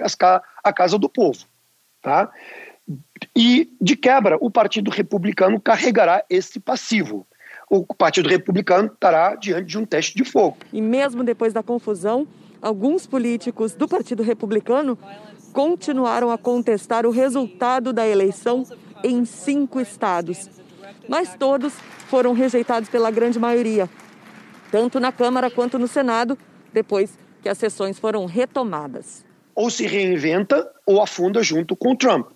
a 0.64 0.74
Casa 0.74 0.98
do 0.98 1.08
Povo. 1.08 1.46
Tá? 2.02 2.32
E, 3.36 3.72
de 3.80 3.96
quebra, 3.96 4.38
o 4.42 4.50
Partido 4.50 4.90
Republicano 4.90 5.62
carregará 5.62 6.24
esse 6.28 6.60
passivo 6.60 7.28
o 7.70 7.86
Partido 7.86 8.30
Republicano 8.30 8.92
estará 8.94 9.36
diante 9.36 9.66
de 9.66 9.78
um 9.78 9.86
teste 9.86 10.16
de 10.16 10.24
fogo. 10.24 10.58
E 10.72 10.82
mesmo 10.82 11.24
depois 11.24 11.54
da 11.54 11.64
confusão, 11.64 12.28
alguns 12.62 13.06
políticos 13.06 13.74
do 13.74 13.88
Partido 13.88 14.24
Republicano 14.24 14.98
continuaram 15.52 16.32
a 16.32 16.38
contestar 16.38 17.06
o 17.06 17.12
resultado 17.12 17.94
da 17.94 18.08
eleição 18.08 18.66
em 19.04 19.26
cinco 19.26 19.80
estados. 19.80 20.50
Mas 21.08 21.36
todos 21.36 21.74
foram 22.08 22.34
rejeitados 22.34 22.90
pela 22.90 23.12
grande 23.12 23.38
maioria, 23.38 23.90
tanto 24.72 25.00
na 25.00 25.12
Câmara 25.12 25.52
quanto 25.52 25.78
no 25.78 25.88
Senado, 25.88 26.38
depois 26.72 27.18
que 27.42 27.50
as 27.50 27.58
sessões 27.58 28.00
foram 28.00 28.26
retomadas. 28.26 29.26
Ou 29.54 29.70
se 29.70 29.86
reinventa 29.86 30.72
ou 30.86 31.02
afunda 31.02 31.44
junto 31.44 31.76
com 31.76 31.96
Trump. 31.96 32.28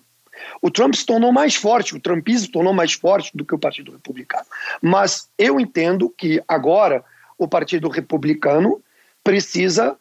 O 0.60 0.70
Trump 0.70 0.94
se 0.94 1.04
tornou 1.04 1.32
mais 1.32 1.54
forte, 1.54 1.94
o 1.94 2.00
Trumpismo 2.00 2.46
se 2.46 2.52
tornou 2.52 2.72
mais 2.72 2.92
forte 2.92 3.30
do 3.34 3.44
que 3.44 3.54
o 3.54 3.58
Partido 3.58 3.92
Republicano. 3.92 4.46
Mas 4.80 5.28
eu 5.38 5.58
entendo 5.60 6.08
que 6.10 6.42
agora 6.46 7.04
o 7.36 7.46
Partido 7.46 7.88
Republicano 7.88 8.82
precisa 9.22 9.96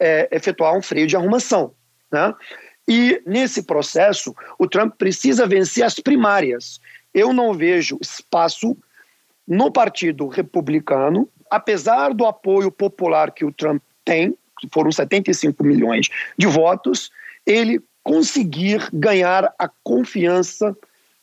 é, 0.00 0.28
efetuar 0.32 0.76
um 0.76 0.82
freio 0.82 1.06
de 1.06 1.16
arrumação. 1.16 1.72
Né? 2.10 2.34
E 2.88 3.22
nesse 3.24 3.62
processo, 3.62 4.34
o 4.58 4.66
Trump 4.66 4.94
precisa 4.96 5.46
vencer 5.46 5.84
as 5.84 5.94
primárias. 5.94 6.80
Eu 7.14 7.32
não 7.32 7.54
vejo 7.54 7.98
espaço 8.00 8.76
no 9.46 9.70
Partido 9.70 10.26
Republicano, 10.28 11.28
apesar 11.50 12.14
do 12.14 12.24
apoio 12.26 12.70
popular 12.70 13.32
que 13.32 13.44
o 13.44 13.52
Trump 13.52 13.82
tem, 14.04 14.36
que 14.60 14.68
foram 14.72 14.92
75 14.92 15.64
milhões 15.64 16.08
de 16.36 16.46
votos, 16.46 17.10
ele 17.46 17.80
conseguir 18.02 18.88
ganhar 18.92 19.52
a 19.58 19.68
confiança 19.82 20.76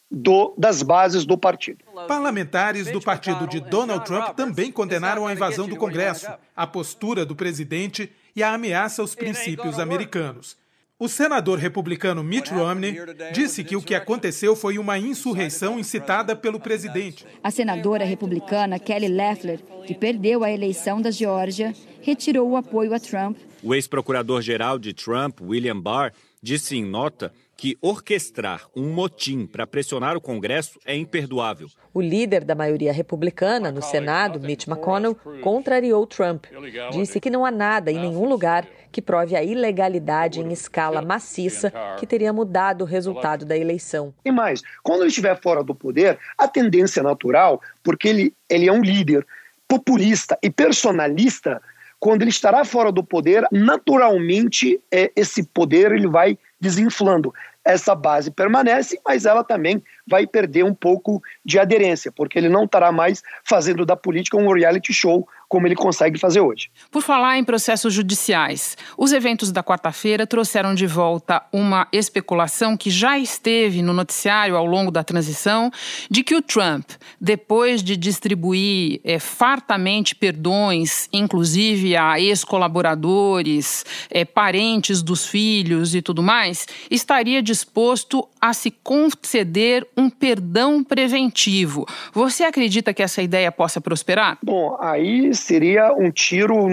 do, 0.09 0.53
das 0.57 0.81
bases 0.81 1.25
do 1.25 1.37
partido. 1.37 1.83
Parlamentares 2.07 2.89
do 2.91 3.01
partido 3.01 3.47
de 3.47 3.59
Donald 3.59 4.05
Trump 4.05 4.35
também 4.35 4.71
condenaram 4.71 5.27
a 5.27 5.33
invasão 5.33 5.67
do 5.67 5.75
Congresso, 5.75 6.27
a 6.55 6.65
postura 6.65 7.25
do 7.25 7.35
presidente 7.35 8.11
e 8.35 8.41
a 8.41 8.53
ameaça 8.53 9.01
aos 9.01 9.15
princípios 9.15 9.79
americanos. 9.79 10.57
O 10.99 11.07
senador 11.07 11.59
republicano 11.59 12.23
Mitt 12.23 12.51
Romney 12.51 12.97
disse 13.31 13.63
que 13.63 13.75
o 13.75 13.81
que 13.81 13.93
aconteceu 13.93 14.55
foi 14.55 14.79
uma 14.79 14.97
insurreição 14.97 15.77
incitada 15.77 16.35
pelo 16.35 16.59
presidente. 16.59 17.23
A 17.43 17.51
senadora 17.51 18.03
republicana 18.03 18.79
Kelly 18.79 19.07
Loeffler, 19.07 19.59
que 19.85 19.93
perdeu 19.93 20.43
a 20.43 20.51
eleição 20.51 20.99
da 20.99 21.11
Geórgia, 21.11 21.71
retirou 22.01 22.49
o 22.49 22.57
apoio 22.57 22.95
a 22.95 22.99
Trump. 22.99 23.37
O 23.61 23.75
ex-procurador-geral 23.75 24.79
de 24.79 24.91
Trump, 24.91 25.39
William 25.39 25.79
Barr, 25.79 26.13
disse 26.41 26.75
em 26.75 26.85
nota 26.85 27.31
que 27.57 27.75
orquestrar 27.81 28.67
um 28.75 28.93
motim 28.93 29.47
para 29.47 29.65
pressionar 29.65 30.15
o 30.15 30.21
Congresso 30.21 30.79
é 30.85 30.95
imperdoável. 30.95 31.67
O 31.91 31.99
líder 31.99 32.43
da 32.43 32.53
maioria 32.53 32.93
republicana 32.93 33.71
no 33.71 33.81
Senado, 33.81 34.39
Mitch 34.39 34.67
McConnell, 34.67 35.15
contrariou 35.41 36.05
Trump. 36.05 36.45
Disse 36.91 37.19
que 37.19 37.31
não 37.31 37.43
há 37.43 37.49
nada 37.49 37.91
em 37.91 37.99
nenhum 37.99 38.29
lugar 38.29 38.67
que 38.91 39.01
prove 39.01 39.35
a 39.35 39.43
ilegalidade 39.43 40.39
em 40.39 40.51
escala 40.51 41.01
maciça 41.01 41.73
que 41.99 42.05
teria 42.05 42.31
mudado 42.31 42.83
o 42.83 42.85
resultado 42.85 43.43
da 43.43 43.57
eleição. 43.57 44.13
E 44.23 44.31
mais, 44.31 44.61
quando 44.83 45.01
ele 45.01 45.09
estiver 45.09 45.39
fora 45.41 45.63
do 45.63 45.73
poder, 45.73 46.19
a 46.37 46.47
tendência 46.47 47.01
natural, 47.01 47.59
porque 47.83 48.07
ele, 48.07 48.33
ele 48.47 48.67
é 48.67 48.71
um 48.71 48.81
líder 48.81 49.25
populista 49.67 50.37
e 50.41 50.49
personalista, 50.49 51.61
quando 51.99 52.21
ele 52.21 52.29
estará 52.29 52.63
fora 52.63 52.91
do 52.91 53.03
poder, 53.03 53.45
naturalmente 53.51 54.79
é, 54.91 55.11
esse 55.15 55.43
poder 55.43 55.91
ele 55.91 56.07
vai 56.07 56.37
desinflando. 56.59 57.33
Essa 57.65 57.93
base 57.93 58.31
permanece, 58.31 58.99
mas 59.05 59.25
ela 59.25 59.43
também 59.43 59.83
vai 60.07 60.25
perder 60.25 60.63
um 60.63 60.73
pouco 60.73 61.21
de 61.43 61.59
aderência, 61.59 62.11
porque 62.11 62.39
ele 62.39 62.49
não 62.49 62.63
estará 62.63 62.91
mais 62.91 63.21
fazendo 63.43 63.85
da 63.85 63.95
política 63.95 64.37
um 64.37 64.51
reality 64.53 64.93
show 64.93 65.27
como 65.47 65.65
ele 65.65 65.75
consegue 65.75 66.19
fazer 66.19 66.41
hoje. 66.41 66.69
Por 66.91 67.01
falar 67.01 67.37
em 67.37 67.43
processos 67.43 67.93
judiciais, 67.93 68.77
os 68.97 69.13
eventos 69.13 69.51
da 69.51 69.63
quarta-feira 69.63 70.27
trouxeram 70.27 70.75
de 70.75 70.85
volta 70.85 71.41
uma 71.53 71.87
especulação 71.91 72.75
que 72.75 72.89
já 72.89 73.17
esteve 73.17 73.81
no 73.81 73.93
noticiário 73.93 74.57
ao 74.57 74.65
longo 74.65 74.91
da 74.91 75.03
transição 75.03 75.71
de 76.09 76.23
que 76.23 76.35
o 76.35 76.41
Trump, 76.41 76.89
depois 77.19 77.81
de 77.81 77.95
distribuir 77.95 78.99
é, 79.03 79.19
fartamente 79.19 80.15
perdões, 80.15 81.07
inclusive 81.13 81.95
a 81.95 82.19
ex-colaboradores, 82.19 83.85
é, 84.09 84.25
parentes 84.25 85.01
dos 85.01 85.25
filhos 85.25 85.95
e 85.95 86.01
tudo 86.01 86.21
mais, 86.21 86.67
estaria 86.91 87.41
disposto 87.41 88.27
a 88.41 88.53
se 88.53 88.71
conceder 88.71 89.87
um 89.95 90.09
perdão 90.09 90.83
preventivo. 90.83 91.85
Você 92.13 92.43
acredita 92.43 92.93
que 92.93 93.01
essa 93.01 93.21
ideia 93.21 93.51
possa 93.51 93.79
prosperar? 93.79 94.37
Bom, 94.43 94.77
aí 94.79 95.36
seria 95.37 95.93
um 95.93 96.11
tiro 96.11 96.67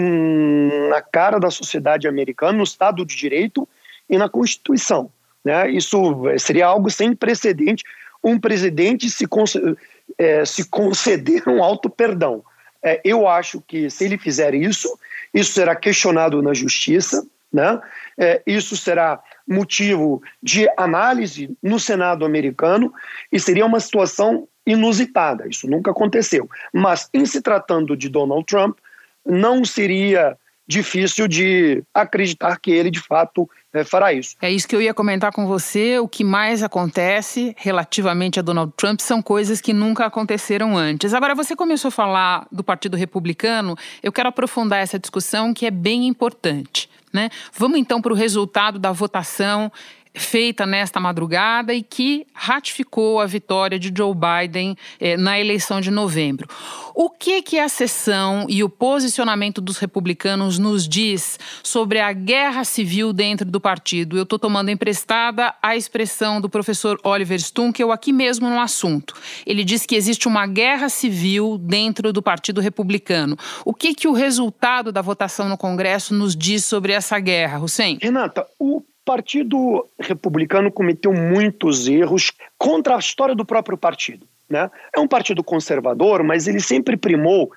na 0.89 1.01
cara 1.01 1.39
da 1.39 1.49
sociedade 1.49 2.07
americana, 2.07 2.57
no 2.57 2.63
Estado 2.63 3.05
de 3.05 3.15
Direito 3.15 3.67
e 4.09 4.17
na 4.17 4.27
Constituição. 4.27 5.09
Né? 5.43 5.69
Isso 5.71 6.23
seria 6.39 6.67
algo 6.67 6.89
sem 6.89 7.15
precedente, 7.15 7.83
um 8.23 8.39
presidente 8.39 9.09
se, 9.09 9.25
é, 10.17 10.43
se 10.43 10.67
conceder 10.67 11.47
um 11.47 11.63
alto 11.63 11.89
perdão. 11.89 12.43
É, 12.83 12.99
eu 13.03 13.27
acho 13.27 13.61
que 13.61 13.89
se 13.89 14.05
ele 14.05 14.17
fizer 14.17 14.53
isso, 14.53 14.97
isso 15.33 15.53
será 15.53 15.75
questionado 15.75 16.41
na 16.41 16.53
justiça, 16.53 17.25
né? 17.51 17.79
É, 18.17 18.41
isso 18.45 18.75
será 18.75 19.21
motivo 19.47 20.21
de 20.41 20.67
análise 20.77 21.55
no 21.61 21.79
Senado 21.79 22.25
americano 22.25 22.93
e 23.31 23.39
seria 23.39 23.65
uma 23.65 23.79
situação 23.79 24.47
inusitada. 24.65 25.47
Isso 25.47 25.67
nunca 25.67 25.91
aconteceu. 25.91 26.49
Mas, 26.73 27.09
em 27.13 27.25
se 27.25 27.41
tratando 27.41 27.95
de 27.95 28.09
Donald 28.09 28.45
Trump, 28.45 28.77
não 29.25 29.63
seria 29.63 30.37
difícil 30.67 31.27
de 31.27 31.83
acreditar 31.93 32.57
que 32.59 32.71
ele 32.71 32.89
de 32.89 32.99
fato 32.99 33.47
é, 33.71 33.83
fará 33.83 34.11
isso. 34.13 34.35
É 34.41 34.51
isso 34.51 34.67
que 34.67 34.75
eu 34.75 34.81
ia 34.81 34.93
comentar 34.93 35.31
com 35.31 35.45
você. 35.45 35.99
O 35.99 36.07
que 36.07 36.23
mais 36.23 36.63
acontece 36.63 37.53
relativamente 37.57 38.39
a 38.39 38.41
Donald 38.41 38.73
Trump 38.75 38.99
são 38.99 39.21
coisas 39.21 39.61
que 39.61 39.73
nunca 39.73 40.05
aconteceram 40.05 40.75
antes. 40.75 41.13
Agora, 41.13 41.35
você 41.35 41.55
começou 41.55 41.89
a 41.89 41.91
falar 41.91 42.47
do 42.51 42.63
Partido 42.63 42.97
Republicano, 42.97 43.75
eu 44.01 44.11
quero 44.11 44.29
aprofundar 44.29 44.79
essa 44.79 44.97
discussão 44.97 45.53
que 45.53 45.65
é 45.65 45.71
bem 45.71 46.07
importante. 46.07 46.89
Né? 47.13 47.29
Vamos 47.53 47.77
então 47.77 48.01
para 48.01 48.11
o 48.11 48.15
resultado 48.15 48.79
da 48.79 48.91
votação 48.91 49.71
feita 50.15 50.65
nesta 50.65 50.99
madrugada 50.99 51.73
e 51.73 51.83
que 51.83 52.25
ratificou 52.33 53.19
a 53.19 53.25
vitória 53.25 53.77
de 53.77 53.91
Joe 53.95 54.13
Biden 54.15 54.75
eh, 54.99 55.17
na 55.17 55.39
eleição 55.39 55.81
de 55.81 55.91
novembro. 55.91 56.47
O 56.93 57.09
que 57.09 57.41
que 57.41 57.59
a 57.59 57.67
sessão 57.67 58.45
e 58.47 58.63
o 58.63 58.69
posicionamento 58.69 59.59
dos 59.59 59.77
republicanos 59.77 60.57
nos 60.57 60.87
diz 60.87 61.37
sobre 61.61 61.99
a 61.99 62.13
guerra 62.13 62.63
civil 62.63 63.11
dentro 63.11 63.45
do 63.45 63.59
partido? 63.59 64.17
Eu 64.17 64.23
estou 64.23 64.39
tomando 64.39 64.69
emprestada 64.69 65.53
a 65.61 65.75
expressão 65.75 66.39
do 66.39 66.49
professor 66.49 66.97
Oliver 67.03 67.39
Stunkel 67.39 67.91
aqui 67.91 68.13
mesmo 68.13 68.49
no 68.49 68.59
assunto. 68.59 69.13
Ele 69.45 69.63
diz 69.63 69.85
que 69.85 69.95
existe 69.95 70.27
uma 70.27 70.47
guerra 70.47 70.87
civil 70.87 71.57
dentro 71.57 72.13
do 72.13 72.21
Partido 72.21 72.61
Republicano. 72.61 73.37
O 73.65 73.73
que 73.73 73.93
que 73.93 74.07
o 74.07 74.13
resultado 74.13 74.91
da 74.91 75.01
votação 75.01 75.49
no 75.49 75.57
Congresso 75.57 76.13
nos 76.13 76.35
diz 76.35 76.63
sobre 76.63 76.93
essa 76.93 77.19
guerra, 77.19 77.59
Hussein? 77.59 77.97
Renata, 78.01 78.47
o 78.57 78.81
Partido 79.05 79.87
Republicano 79.99 80.71
cometeu 80.71 81.13
muitos 81.13 81.87
erros 81.87 82.31
contra 82.57 82.95
a 82.95 82.99
história 82.99 83.35
do 83.35 83.45
próprio 83.45 83.77
partido. 83.77 84.27
Né? 84.49 84.69
É 84.95 84.99
um 84.99 85.07
partido 85.07 85.43
conservador, 85.43 86.23
mas 86.23 86.47
ele 86.47 86.59
sempre 86.59 86.97
primou 86.97 87.51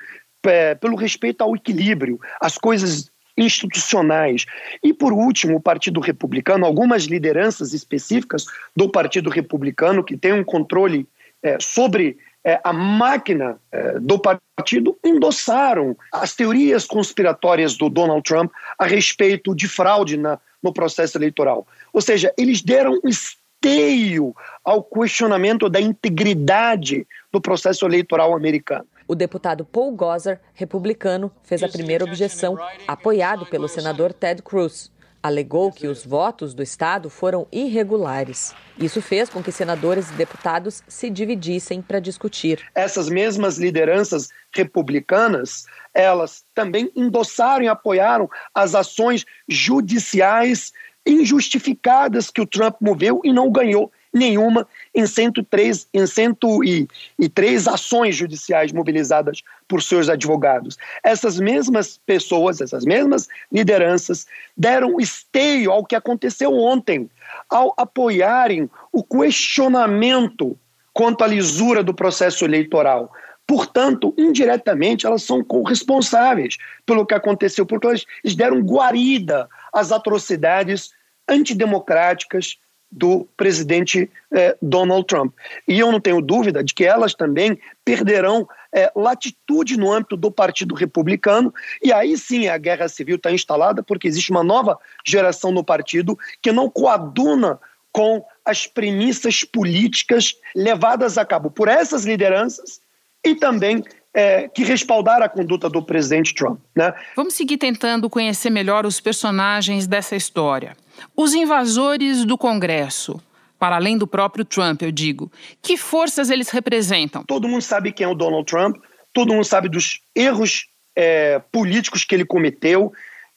é, 0.45 0.75
pelo 0.75 0.95
respeito 0.95 1.43
ao 1.43 1.57
equilíbrio, 1.57 2.21
às 2.41 2.59
coisas 2.59 3.11
institucionais. 3.37 4.45
E, 4.83 4.93
por 4.93 5.13
último, 5.13 5.57
o 5.57 5.61
Partido 5.61 6.01
Republicano, 6.01 6.67
algumas 6.67 7.05
lideranças 7.05 7.73
específicas 7.73 8.45
do 8.77 8.91
Partido 8.91 9.31
Republicano 9.31 10.05
que 10.05 10.17
têm 10.17 10.33
um 10.33 10.45
controle 10.45 11.07
é, 11.43 11.57
sobre 11.61 12.19
é, 12.45 12.61
a 12.65 12.73
máquina 12.73 13.61
é, 13.71 13.99
do 14.01 14.19
partido 14.19 14.99
endossaram 15.05 15.97
as 16.13 16.35
teorias 16.35 16.87
conspiratórias 16.87 17.77
do 17.77 17.89
Donald 17.89 18.23
Trump 18.23 18.51
a 18.79 18.87
respeito 18.87 19.55
de 19.55 19.69
fraude 19.69 20.17
na 20.17 20.39
no 20.63 20.73
processo 20.73 21.17
eleitoral. 21.19 21.67
Ou 21.93 22.01
seja, 22.01 22.33
eles 22.37 22.63
deram 22.63 22.99
um 23.05 23.09
esteio 23.09 24.35
ao 24.65 24.83
questionamento 24.83 25.69
da 25.69 25.81
integridade 25.81 27.07
do 27.33 27.41
processo 27.41 27.85
eleitoral 27.85 28.35
americano. 28.35 28.87
O 29.07 29.15
deputado 29.15 29.65
Paul 29.65 29.93
Gosar, 29.93 30.41
republicano, 30.53 31.33
fez 31.43 31.63
a 31.63 31.69
primeira 31.69 32.05
objeção, 32.05 32.59
apoiado 32.87 33.47
pelo 33.47 33.67
senador 33.67 34.13
Ted 34.13 34.43
Cruz. 34.43 34.93
Alegou 35.23 35.73
que 35.73 35.89
os 35.89 36.05
votos 36.05 36.55
do 36.55 36.63
Estado 36.63 37.11
foram 37.11 37.47
irregulares. 37.51 38.55
Isso 38.79 39.03
fez 39.03 39.29
com 39.29 39.43
que 39.43 39.51
senadores 39.51 40.09
e 40.11 40.13
deputados 40.13 40.83
se 40.87 41.11
dividissem 41.11 41.83
para 41.83 41.99
discutir. 41.99 42.65
Essas 42.75 43.09
mesmas 43.09 43.59
lideranças 43.59 44.29
republicanas, 44.53 45.67
elas 45.93 46.45
também 46.55 46.91
endossaram 46.95 47.65
e 47.65 47.69
apoiaram 47.69 48.31
as 48.55 48.75
ações 48.75 49.25
judiciais 49.49 50.73
injustificadas 51.05 52.31
que 52.31 52.41
o 52.41 52.47
Trump 52.47 52.77
moveu 52.81 53.21
e 53.25 53.33
não 53.33 53.51
ganhou 53.51 53.91
nenhuma 54.13 54.67
em 54.99 55.07
103, 55.07 55.87
em 55.95 56.07
103 56.09 57.69
ações 57.69 58.17
judiciais 58.17 58.73
mobilizadas 58.73 59.45
por 59.69 59.81
seus 59.81 60.09
advogados. 60.09 60.77
Essas 61.05 61.39
mesmas 61.39 62.01
pessoas, 62.05 62.61
essas 62.61 62.85
mesmas 62.85 63.29
lideranças 63.53 64.27
deram 64.57 64.99
esteio 64.99 65.71
ao 65.71 65.87
que 65.87 65.95
aconteceu 65.95 66.53
ontem, 66.53 67.09
ao 67.49 67.73
apoiarem 67.77 68.69
o 68.93 69.05
questionamento 69.05 70.59
quanto 70.93 71.23
à 71.23 71.29
lisura 71.29 71.85
do 71.85 71.95
processo 71.95 72.45
eleitoral. 72.45 73.13
Portanto, 73.47 74.13
indiretamente, 74.19 75.07
elas 75.07 75.23
são 75.23 75.45
corresponsáveis 75.45 76.57
pelo 76.85 77.07
que 77.07 77.15
aconteceu, 77.15 77.65
porque 77.65 77.87
elas 77.87 78.05
deram 78.35 78.59
guarida 78.63 79.49
às 79.73 79.93
atrocidades 79.93 80.91
antidemocráticas 81.29 82.59
do 82.91 83.29
presidente 83.37 84.11
eh, 84.33 84.57
Donald 84.63 85.07
Trump. 85.07 85.35
E 85.67 85.79
eu 85.79 85.93
não 85.93 86.01
tenho 86.01 86.23
dúvida 86.23 86.65
de 86.65 86.73
que 86.73 86.85
elas 86.85 87.15
também 87.15 87.59
perderão 87.85 88.49
eh, 88.73 88.91
latitude 88.97 89.77
no 89.77 89.93
âmbito 89.93 90.17
do 90.17 90.31
Partido 90.31 90.75
Republicano, 90.75 91.53
e 91.83 91.93
aí 91.93 92.17
sim 92.17 92.49
a 92.49 92.57
guerra 92.57 92.89
civil 92.89 93.17
está 93.17 93.31
instalada, 93.31 93.83
porque 93.83 94.09
existe 94.09 94.31
uma 94.31 94.43
nova 94.43 94.79
geração 95.07 95.53
no 95.53 95.63
partido 95.63 96.19
que 96.41 96.51
não 96.51 96.71
coaduna 96.71 97.61
com 97.93 98.25
as 98.45 98.67
premissas 98.67 99.45
políticas 99.45 100.35
levadas 100.55 101.19
a 101.19 101.25
cabo 101.25 101.51
por 101.51 101.69
essas 101.69 102.05
lideranças 102.05 102.81
e 103.25 103.35
também 103.35 103.83
é, 104.15 104.49
que 104.49 104.65
respaldaram 104.65 105.27
a 105.27 105.29
conduta 105.29 105.69
do 105.69 105.83
presidente 105.83 106.35
Trump. 106.35 106.61
Né? 106.75 106.93
Vamos 107.15 107.35
seguir 107.35 107.59
tentando 107.59 108.09
conhecer 108.09 108.51
melhor 108.51 108.87
os 108.87 109.01
personagens 109.01 109.87
dessa 109.87 110.17
história. 110.17 110.77
Os 111.17 111.35
invasores 111.35 112.25
do 112.25 112.39
Congresso, 112.39 113.21
para 113.59 113.77
além 113.77 113.99
do 113.99 114.07
próprio 114.07 114.45
Trump, 114.45 114.83
eu 114.83 114.93
digo, 114.93 115.31
que 115.61 115.77
forças 115.77 116.31
eles 116.31 116.49
representam? 116.51 117.25
Todo 117.25 117.49
mundo 117.49 117.63
sabe 117.63 117.93
quem 117.93 118.05
é 118.05 118.09
o 118.09 118.15
Donald 118.15 118.45
Trump, 118.45 118.77
todo 119.13 119.33
mundo 119.33 119.45
sabe 119.45 119.69
dos 119.69 120.01
erros 120.15 120.67
é, 120.97 121.41
políticos 121.53 122.05
que 122.05 122.15
ele 122.15 122.25
cometeu, 122.25 122.93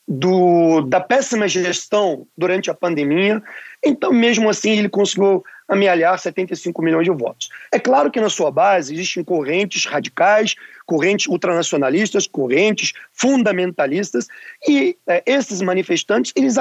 do, 0.07 0.81
da 0.81 0.99
péssima 0.99 1.47
gestão 1.47 2.27
durante 2.37 2.69
a 2.69 2.73
pandemia. 2.73 3.41
Então, 3.83 4.11
mesmo 4.11 4.49
assim, 4.49 4.71
ele 4.71 4.89
conseguiu 4.89 5.43
amealhar 5.71 6.19
75 6.19 6.81
milhões 6.81 7.05
de 7.05 7.11
votos. 7.11 7.47
É 7.71 7.79
claro 7.79 8.11
que 8.11 8.19
na 8.19 8.29
sua 8.29 8.51
base 8.51 8.93
existem 8.93 9.23
correntes 9.23 9.85
radicais, 9.85 10.53
correntes 10.85 11.27
ultranacionalistas, 11.27 12.27
correntes 12.27 12.91
fundamentalistas, 13.13 14.27
e 14.67 14.97
é, 15.07 15.23
esses 15.25 15.61
manifestantes, 15.61 16.33
eles, 16.35 16.55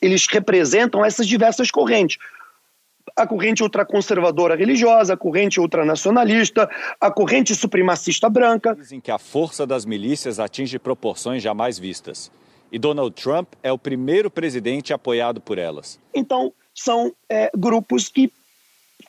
eles 0.00 0.26
representam 0.26 1.04
essas 1.04 1.28
diversas 1.28 1.70
correntes. 1.70 2.16
a 3.14 3.26
corrente 3.26 3.62
ultraconservadora 3.62 4.56
religiosa, 4.56 5.12
a 5.12 5.16
corrente 5.16 5.60
ultranacionalista, 5.60 6.68
a 6.98 7.10
corrente 7.10 7.54
supremacista 7.54 8.30
branca. 8.30 8.74
Dizem 8.74 8.98
que 8.98 9.10
a 9.10 9.18
força 9.18 9.66
das 9.66 9.84
milícias 9.84 10.40
atinge 10.40 10.78
proporções 10.78 11.42
jamais 11.42 11.78
vistas. 11.78 12.32
E 12.72 12.78
Donald 12.78 13.14
Trump 13.14 13.52
é 13.62 13.70
o 13.70 13.78
primeiro 13.78 14.30
presidente 14.30 14.92
apoiado 14.92 15.40
por 15.40 15.58
elas. 15.58 16.00
Então, 16.12 16.52
são 16.74 17.14
é, 17.28 17.50
grupos 17.56 18.08
que 18.08 18.32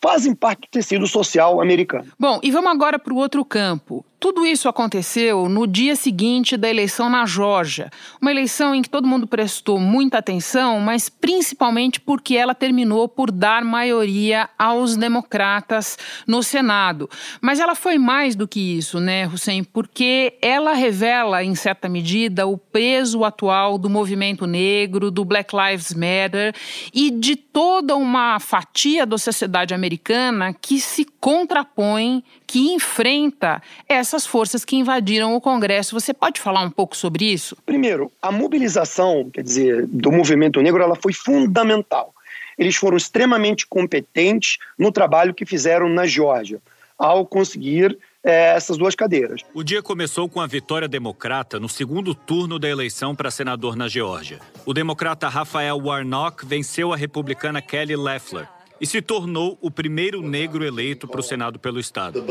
fazem 0.02 0.36
parte 0.36 0.62
do 0.62 0.70
tecido 0.70 1.08
social 1.08 1.62
americano. 1.62 2.12
Bom, 2.20 2.40
e 2.44 2.52
vamos 2.52 2.72
agora 2.72 3.00
para 3.00 3.14
o 3.14 3.18
outro 3.18 3.44
campo. 3.46 4.06
Tudo 4.26 4.44
isso 4.44 4.68
aconteceu 4.68 5.48
no 5.48 5.68
dia 5.68 5.96
seguinte 5.96 6.58
da 6.58 6.68
eleição 6.68 7.12
na 7.12 7.28
Geórgia, 7.28 7.92
uma 8.20 8.32
eleição 8.32 8.74
em 8.74 8.82
que 8.82 8.90
todo 8.90 9.08
mundo 9.08 9.28
prestou 9.28 9.80
muita 9.80 10.18
atenção, 10.18 10.80
mas 10.80 11.10
principalmente 11.10 12.02
porque 12.02 12.36
ela 12.36 12.56
terminou 12.56 13.08
por 13.08 13.30
dar 13.30 13.64
maioria 13.64 14.50
aos 14.58 14.98
democratas 14.98 15.96
no 16.26 16.42
Senado. 16.42 17.08
Mas 17.40 17.60
ela 17.60 17.76
foi 17.76 18.00
mais 18.00 18.36
do 18.36 18.48
que 18.48 18.60
isso, 18.60 19.00
né, 19.00 19.28
Hussein? 19.28 19.64
Porque 19.64 20.40
ela 20.42 20.74
revela, 20.74 21.44
em 21.44 21.54
certa 21.54 21.88
medida, 21.88 22.48
o 22.48 22.58
peso 22.58 23.24
atual 23.24 23.78
do 23.78 23.92
movimento 23.92 24.48
negro, 24.48 25.12
do 25.12 25.24
Black 25.24 25.56
Lives 25.56 25.94
Matter 25.94 26.56
e 26.92 27.12
de 27.12 27.36
toda 27.36 27.96
uma 27.96 28.40
fatia 28.40 29.06
da 29.06 29.20
sociedade 29.20 29.76
americana 29.76 30.52
que 30.52 30.80
se 30.80 31.06
contrapõe, 31.22 32.24
que 32.56 32.74
enfrenta 32.74 33.62
essa 33.90 34.16
essas 34.16 34.26
forças 34.26 34.64
que 34.64 34.78
invadiram 34.78 35.36
o 35.36 35.42
Congresso. 35.42 36.00
Você 36.00 36.14
pode 36.14 36.40
falar 36.40 36.62
um 36.62 36.70
pouco 36.70 36.96
sobre 36.96 37.26
isso? 37.26 37.58
Primeiro, 37.66 38.10
a 38.22 38.32
mobilização, 38.32 39.30
quer 39.30 39.44
dizer, 39.44 39.86
do 39.88 40.10
movimento 40.10 40.62
negro, 40.62 40.82
ela 40.82 40.96
foi 40.96 41.12
fundamental. 41.12 42.14
Eles 42.58 42.78
foram 42.78 42.96
extremamente 42.96 43.68
competentes 43.68 44.58
no 44.80 44.92
trabalho 44.92 45.34
que 45.34 45.46
fizeram 45.46 45.90
na 45.90 46.06
Geórgia, 46.06 46.62
ao 46.98 47.26
conseguir 47.26 47.98
é, 48.24 48.56
essas 48.56 48.78
duas 48.78 48.96
cadeiras. 48.96 49.42
O 49.54 49.64
dia 49.64 49.82
começou 49.82 50.30
com 50.30 50.40
a 50.40 50.48
vitória 50.48 50.88
democrata 50.88 51.60
no 51.60 51.68
segundo 51.68 52.16
turno 52.16 52.58
da 52.58 52.70
eleição 52.70 53.14
para 53.14 53.30
senador 53.30 53.76
na 53.76 53.90
Geórgia. 53.90 54.40
O 54.66 54.74
democrata 54.74 55.28
Rafael 55.28 55.78
Warnock 55.78 56.46
venceu 56.46 56.94
a 56.94 56.96
republicana 56.96 57.62
Kelly 57.62 57.98
Loeffler 57.98 58.48
e 58.80 58.86
se 58.86 59.02
tornou 59.02 59.58
o 59.62 59.72
primeiro 59.72 60.22
negro 60.22 60.66
eleito 60.66 61.08
para 61.08 61.20
o 61.20 61.24
Senado 61.24 61.60
pelo 61.60 61.80
Estado. 61.80 62.24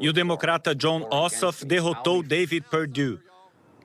E 0.00 0.08
o 0.08 0.12
democrata 0.12 0.74
John 0.74 1.06
Ossoff 1.10 1.64
derrotou 1.64 2.22
David 2.22 2.66
Perdue. 2.70 3.18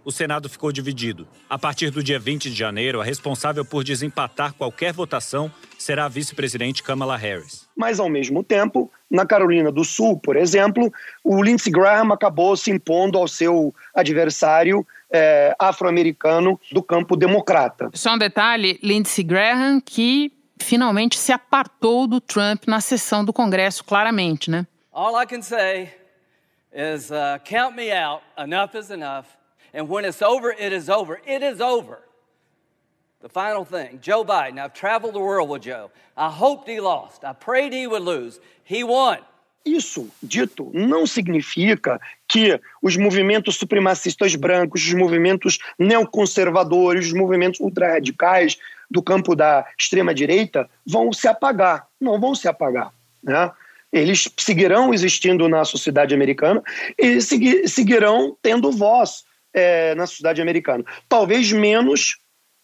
O 0.03 0.11
Senado 0.11 0.49
ficou 0.49 0.71
dividido. 0.71 1.27
A 1.47 1.59
partir 1.59 1.91
do 1.91 2.03
dia 2.03 2.17
20 2.17 2.49
de 2.49 2.55
janeiro, 2.55 2.99
a 2.99 3.03
responsável 3.03 3.63
por 3.63 3.83
desempatar 3.83 4.53
qualquer 4.53 4.91
votação 4.91 5.51
será 5.77 6.05
a 6.05 6.09
vice-presidente 6.09 6.81
Kamala 6.81 7.15
Harris. 7.15 7.69
Mas, 7.75 7.99
ao 7.99 8.09
mesmo 8.09 8.43
tempo, 8.43 8.91
na 9.09 9.27
Carolina 9.27 9.71
do 9.71 9.83
Sul, 9.83 10.17
por 10.17 10.35
exemplo, 10.35 10.91
o 11.23 11.43
Lindsey 11.43 11.71
Graham 11.71 12.11
acabou 12.11 12.57
se 12.57 12.71
impondo 12.71 13.15
ao 13.15 13.27
seu 13.27 13.75
adversário 13.93 14.85
é, 15.11 15.55
afro-americano 15.59 16.59
do 16.71 16.81
campo 16.81 17.15
democrata. 17.15 17.91
Só 17.93 18.15
um 18.15 18.17
detalhe: 18.17 18.79
Lindsey 18.81 19.23
Graham, 19.23 19.79
que 19.79 20.33
finalmente 20.61 21.17
se 21.17 21.31
apartou 21.31 22.07
do 22.07 22.21
Trump 22.21 22.63
na 22.67 22.79
sessão 22.79 23.25
do 23.25 23.33
Congresso, 23.33 23.83
claramente, 23.83 24.49
né? 24.49 24.65
All 24.93 25.21
I 25.21 25.25
can 25.25 25.41
say 25.41 25.93
is 26.73 27.11
uh, 27.11 27.39
count 27.43 27.75
me 27.75 27.91
out. 27.91 28.23
Enough 28.37 28.75
is 28.75 28.89
enough. 28.89 29.25
And 29.73 29.87
when 29.87 30.05
it's 30.05 30.21
over, 30.21 30.51
it 30.51 30.73
is 30.73 30.89
over. 30.89 31.19
It 31.25 31.43
is 31.43 31.61
over. 31.61 31.99
The 33.21 33.29
final 33.29 33.63
thing, 33.63 33.99
Joe 34.01 34.25
Biden. 34.25 34.57
I've 34.59 34.73
traveled 34.73 35.13
the 35.13 35.19
world 35.19 35.49
with 35.49 35.61
Joe. 35.61 35.91
I 36.17 36.29
hoped 36.29 36.67
he 36.67 36.79
lost. 36.79 37.23
I 37.23 37.33
prayed 37.33 37.71
he 37.71 37.87
would 37.87 38.01
lose. 38.01 38.39
He 38.63 38.83
won. 38.83 39.19
Isso 39.63 40.09
dito 40.23 40.71
não 40.73 41.05
significa 41.05 42.01
que 42.27 42.59
os 42.81 42.97
movimentos 42.97 43.57
supremacistas 43.57 44.35
brancos, 44.35 44.81
os 44.81 44.93
movimentos 44.93 45.59
neoconservadores, 45.77 47.07
os 47.07 47.13
movimentos 47.13 47.59
ultra-radicais 47.59 48.57
do 48.91 49.01
campo 49.01 49.35
da 49.35 49.65
extrema-direita 49.79 50.69
vão 50.85 51.13
se 51.13 51.27
apagar. 51.27 51.87
Não 51.99 52.19
vão 52.19 52.35
se 52.35 52.47
apagar. 52.47 52.91
Né? 53.23 53.49
Eles 53.91 54.29
seguirão 54.37 54.93
existindo 54.93 55.47
na 55.47 55.63
sociedade 55.63 56.13
americana 56.13 56.61
e 56.97 57.21
seguirão 57.21 58.37
tendo 58.41 58.71
voz 58.71 59.23
é, 59.53 59.95
na 59.95 60.05
sociedade 60.05 60.41
americana. 60.41 60.83
Talvez 61.07 61.51
menos 61.51 62.17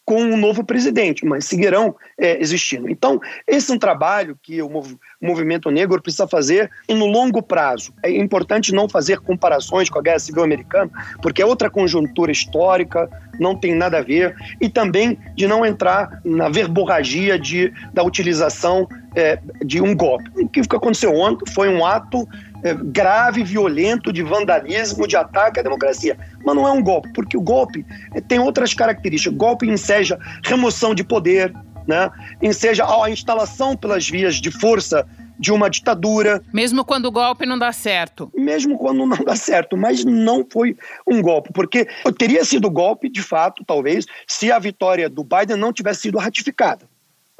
com 0.08 0.22
um 0.22 0.38
novo 0.38 0.64
presidente, 0.64 1.26
mas 1.26 1.44
seguirão 1.44 1.94
é, 2.16 2.40
existindo. 2.40 2.88
Então, 2.88 3.20
esse 3.46 3.70
é 3.70 3.74
um 3.74 3.78
trabalho 3.78 4.38
que 4.42 4.62
o 4.62 4.70
mov 4.70 4.96
movimento 5.20 5.70
negro 5.70 6.00
precisa 6.00 6.26
fazer 6.26 6.70
no 6.88 7.04
longo 7.04 7.42
prazo. 7.42 7.92
É 8.02 8.10
importante 8.10 8.72
não 8.72 8.88
fazer 8.88 9.18
comparações 9.20 9.90
com 9.90 9.98
a 9.98 10.02
Guerra 10.02 10.20
Civil 10.20 10.42
Americana, 10.42 10.90
porque 11.20 11.42
é 11.42 11.44
outra 11.44 11.68
conjuntura 11.68 12.32
histórica, 12.32 13.06
não 13.38 13.54
tem 13.54 13.74
nada 13.74 13.98
a 13.98 14.02
ver, 14.02 14.34
e 14.58 14.70
também 14.70 15.18
de 15.34 15.46
não 15.46 15.66
entrar 15.66 16.22
na 16.24 16.48
verborragia 16.48 17.38
de, 17.38 17.70
da 17.92 18.02
utilização 18.02 18.88
é, 19.18 19.40
de 19.64 19.82
um 19.82 19.96
golpe. 19.96 20.30
O 20.36 20.48
que 20.48 20.60
aconteceu 20.60 21.12
ontem 21.12 21.44
foi 21.52 21.68
um 21.68 21.84
ato 21.84 22.26
é, 22.62 22.72
grave, 22.72 23.42
violento, 23.42 24.12
de 24.12 24.22
vandalismo, 24.22 25.08
de 25.08 25.16
ataque 25.16 25.58
à 25.58 25.62
democracia. 25.62 26.16
Mas 26.44 26.54
não 26.54 26.68
é 26.68 26.70
um 26.70 26.80
golpe, 26.80 27.12
porque 27.12 27.36
o 27.36 27.40
golpe 27.40 27.84
é, 28.14 28.20
tem 28.20 28.38
outras 28.38 28.72
características. 28.72 29.34
O 29.34 29.36
golpe 29.36 29.68
enseja 29.68 30.16
remoção 30.44 30.94
de 30.94 31.02
poder, 31.02 31.52
né? 31.86 32.08
enseja 32.40 32.86
a 32.86 33.10
instalação 33.10 33.76
pelas 33.76 34.08
vias 34.08 34.36
de 34.36 34.52
força 34.52 35.04
de 35.36 35.52
uma 35.52 35.68
ditadura. 35.68 36.40
Mesmo 36.52 36.84
quando 36.84 37.06
o 37.06 37.12
golpe 37.12 37.44
não 37.44 37.58
dá 37.58 37.72
certo. 37.72 38.30
Mesmo 38.36 38.78
quando 38.78 39.04
não 39.04 39.16
dá 39.24 39.34
certo, 39.34 39.76
mas 39.76 40.04
não 40.04 40.46
foi 40.48 40.76
um 41.06 41.20
golpe, 41.20 41.52
porque 41.52 41.88
teria 42.16 42.44
sido 42.44 42.70
golpe, 42.70 43.08
de 43.08 43.22
fato, 43.22 43.64
talvez, 43.64 44.06
se 44.28 44.52
a 44.52 44.58
vitória 44.60 45.08
do 45.08 45.24
Biden 45.24 45.56
não 45.56 45.72
tivesse 45.72 46.02
sido 46.02 46.18
ratificada. 46.18 46.86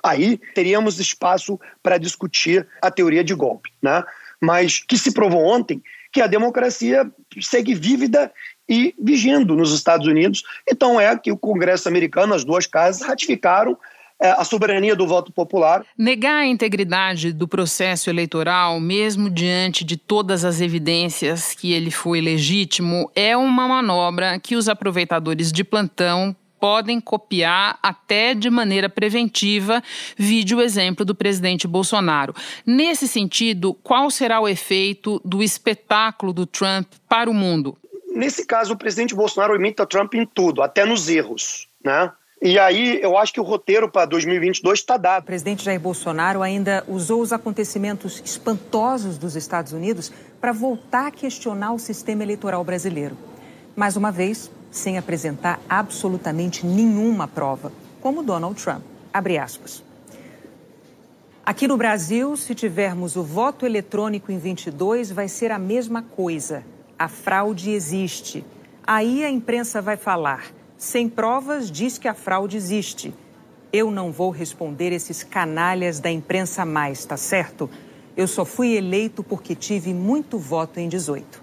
Aí 0.05 0.39
teríamos 0.55 0.99
espaço 0.99 1.59
para 1.83 1.99
discutir 1.99 2.67
a 2.81 2.91
teoria 2.91 3.25
de 3.25 3.35
golpe, 3.35 3.71
né? 3.83 4.05
Mas 4.41 4.79
que 4.79 4.97
se 4.97 5.13
provou 5.13 5.45
ontem 5.45 5.83
que 6.13 6.21
a 6.21 6.27
democracia 6.27 7.11
segue 7.41 7.75
vívida 7.75 8.33
e 8.69 8.95
vigindo 9.01 9.57
nos 9.57 9.73
Estados 9.73 10.07
Unidos. 10.07 10.43
Então 10.71 11.01
é 11.01 11.17
que 11.17 11.33
o 11.33 11.37
Congresso 11.37 11.89
americano, 11.89 12.35
as 12.35 12.45
duas 12.45 12.67
casas, 12.67 13.07
ratificaram 13.07 13.77
é, 14.21 14.31
a 14.31 14.45
soberania 14.45 14.97
do 14.97 15.07
voto 15.07 15.33
popular. 15.33 15.85
Negar 15.97 16.41
a 16.41 16.47
integridade 16.47 17.33
do 17.33 17.47
processo 17.47 18.11
eleitoral, 18.11 18.81
mesmo 18.81 19.31
diante 19.31 19.85
de 19.85 19.97
todas 19.97 20.45
as 20.45 20.61
evidências 20.61 21.55
que 21.55 21.73
ele 21.73 21.91
foi 21.91 22.21
legítimo, 22.21 23.11
é 23.15 23.37
uma 23.37 23.69
manobra 23.69 24.39
que 24.41 24.57
os 24.57 24.69
aproveitadores 24.69 25.53
de 25.53 25.63
plantão 25.63 26.35
podem 26.59 27.01
copiar 27.01 27.79
até 27.83 28.35
de 28.35 28.51
maneira 28.51 28.89
preventiva, 28.89 29.83
vide 30.17 30.55
o 30.55 30.61
exemplo 30.61 31.05
do 31.05 31.15
presidente 31.15 31.67
Bolsonaro. 31.67 32.35
Nesse 32.67 33.09
sentido, 33.09 33.75
qual 33.75 34.11
será 34.11 34.41
o 34.41 34.49
efeito 34.49 35.21
do 35.25 35.43
espetáculo 35.43 36.33
do 36.33 36.47
Trump 36.47 36.87
para 37.09 37.31
o 37.31 37.35
mundo? 37.35 37.77
Nesse 38.15 38.45
caso, 38.47 38.75
o 38.75 38.77
presidente 38.77 39.15
Bolsonaro 39.15 39.55
imita 39.55 39.87
Trump 39.87 40.15
em 40.15 40.27
tudo, 40.27 40.63
até 40.63 40.85
nos 40.85 41.09
erros, 41.09 41.69
né? 41.85 42.11
E 42.41 42.57
aí 42.57 43.01
eu 43.03 43.19
acho 43.19 43.33
que 43.33 43.41
o 43.41 43.45
roteiro 43.45 43.91
para 43.91 44.07
2022 44.07 44.79
está 44.79 44.97
dado. 44.97 45.25
O 45.25 45.27
presidente 45.27 45.65
Jair 45.65 45.81
Bolsonaro 45.81 46.41
ainda 46.41 46.85
usou 46.87 47.21
os 47.21 47.33
acontecimentos 47.33 48.23
espantosos 48.25 49.19
dos 49.19 49.35
Estados 49.35 49.73
Unidos 49.73 50.13
para 50.41 50.53
voltar 50.53 51.09
a 51.09 51.11
questionar 51.11 51.73
o 51.73 51.81
sistema 51.81 52.23
eleitoral 52.23 52.63
brasileiro. 52.63 53.19
Mais 53.75 53.97
uma 53.97 54.13
vez, 54.13 54.51
sem 54.71 54.99
apresentar 54.99 55.61
absolutamente 55.69 56.67
nenhuma 56.67 57.27
prova, 57.27 57.73
como 58.01 58.23
Donald 58.23 58.63
Trump. 58.63 58.83
Aqui 61.45 61.67
no 61.67 61.77
Brasil, 61.77 62.37
se 62.37 62.55
tivermos 62.55 63.17
o 63.17 63.23
voto 63.23 63.65
eletrônico 63.65 64.31
em 64.31 64.39
22, 64.39 65.11
vai 65.11 65.29
ser 65.29 65.51
a 65.51 65.59
mesma 65.59 66.03
coisa. 66.03 66.63
A 66.99 67.09
fraude 67.09 67.71
existe. 67.71 68.45
Aí 68.87 69.25
a 69.25 69.31
imprensa 69.31 69.81
vai 69.81 69.97
falar 69.97 70.53
sem 70.79 71.09
provas, 71.09 71.71
diz 71.71 71.99
que 71.99 72.07
a 72.07 72.15
fraude 72.15 72.57
existe. 72.57 73.13
Eu 73.73 73.91
não 73.91 74.13
vou 74.13 74.31
responder 74.31 74.93
esses 74.93 75.25
canalhas 75.25 75.99
da 75.99 76.11
imprensa 76.11 76.65
mais, 76.65 77.05
tá 77.05 77.17
certo? 77.17 77.69
Eu 78.17 78.29
só 78.29 78.45
fui 78.45 78.77
eleito 78.77 79.25
porque 79.25 79.55
tive 79.55 79.93
muito 79.93 80.39
voto 80.39 80.79
em 80.79 80.89
18. 80.89 81.43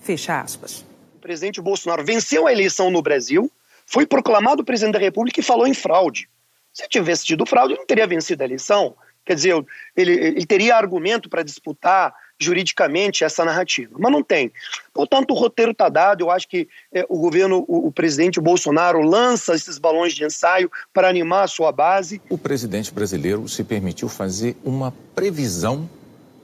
Fecha 0.00 0.40
aspas. 0.40 0.84
Presidente 1.22 1.60
Bolsonaro 1.60 2.04
venceu 2.04 2.46
a 2.46 2.52
eleição 2.52 2.90
no 2.90 3.00
Brasil, 3.00 3.50
foi 3.86 4.04
proclamado 4.04 4.64
presidente 4.64 4.94
da 4.94 4.98
República 4.98 5.40
e 5.40 5.42
falou 5.42 5.66
em 5.66 5.72
fraude. 5.72 6.28
Se 6.72 6.86
tivesse 6.88 7.24
tido 7.24 7.46
fraude, 7.46 7.74
não 7.74 7.86
teria 7.86 8.06
vencido 8.06 8.42
a 8.42 8.46
eleição. 8.46 8.94
Quer 9.24 9.36
dizer, 9.36 9.64
ele, 9.96 10.12
ele 10.12 10.46
teria 10.46 10.76
argumento 10.76 11.28
para 11.28 11.42
disputar 11.42 12.12
juridicamente 12.40 13.22
essa 13.22 13.44
narrativa. 13.44 13.94
Mas 13.98 14.10
não 14.10 14.22
tem. 14.22 14.52
Portanto, 14.92 15.30
o 15.30 15.34
roteiro 15.34 15.70
está 15.70 15.88
dado. 15.88 16.24
Eu 16.24 16.30
acho 16.30 16.48
que 16.48 16.68
é, 16.92 17.06
o 17.08 17.18
governo, 17.18 17.64
o, 17.68 17.86
o, 17.86 17.92
presidente 17.92 18.40
Bolsonaro 18.40 19.00
lança 19.00 19.54
esses 19.54 19.78
balões 19.78 20.12
de 20.12 20.24
ensaio 20.24 20.70
para 20.92 21.08
animar 21.08 21.44
a 21.44 21.46
sua 21.46 21.70
base. 21.70 22.20
O 22.28 22.36
presidente 22.36 22.92
brasileiro 22.92 23.48
se 23.48 23.62
permitiu 23.62 24.08
fazer 24.08 24.56
uma 24.64 24.92
previsão 25.14 25.88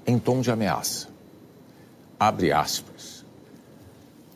em 0.06 0.18
tom 0.18 0.40
de 0.40 0.50
ameaça. 0.50 1.08
Abre 2.20 2.52
aspas. 2.52 2.97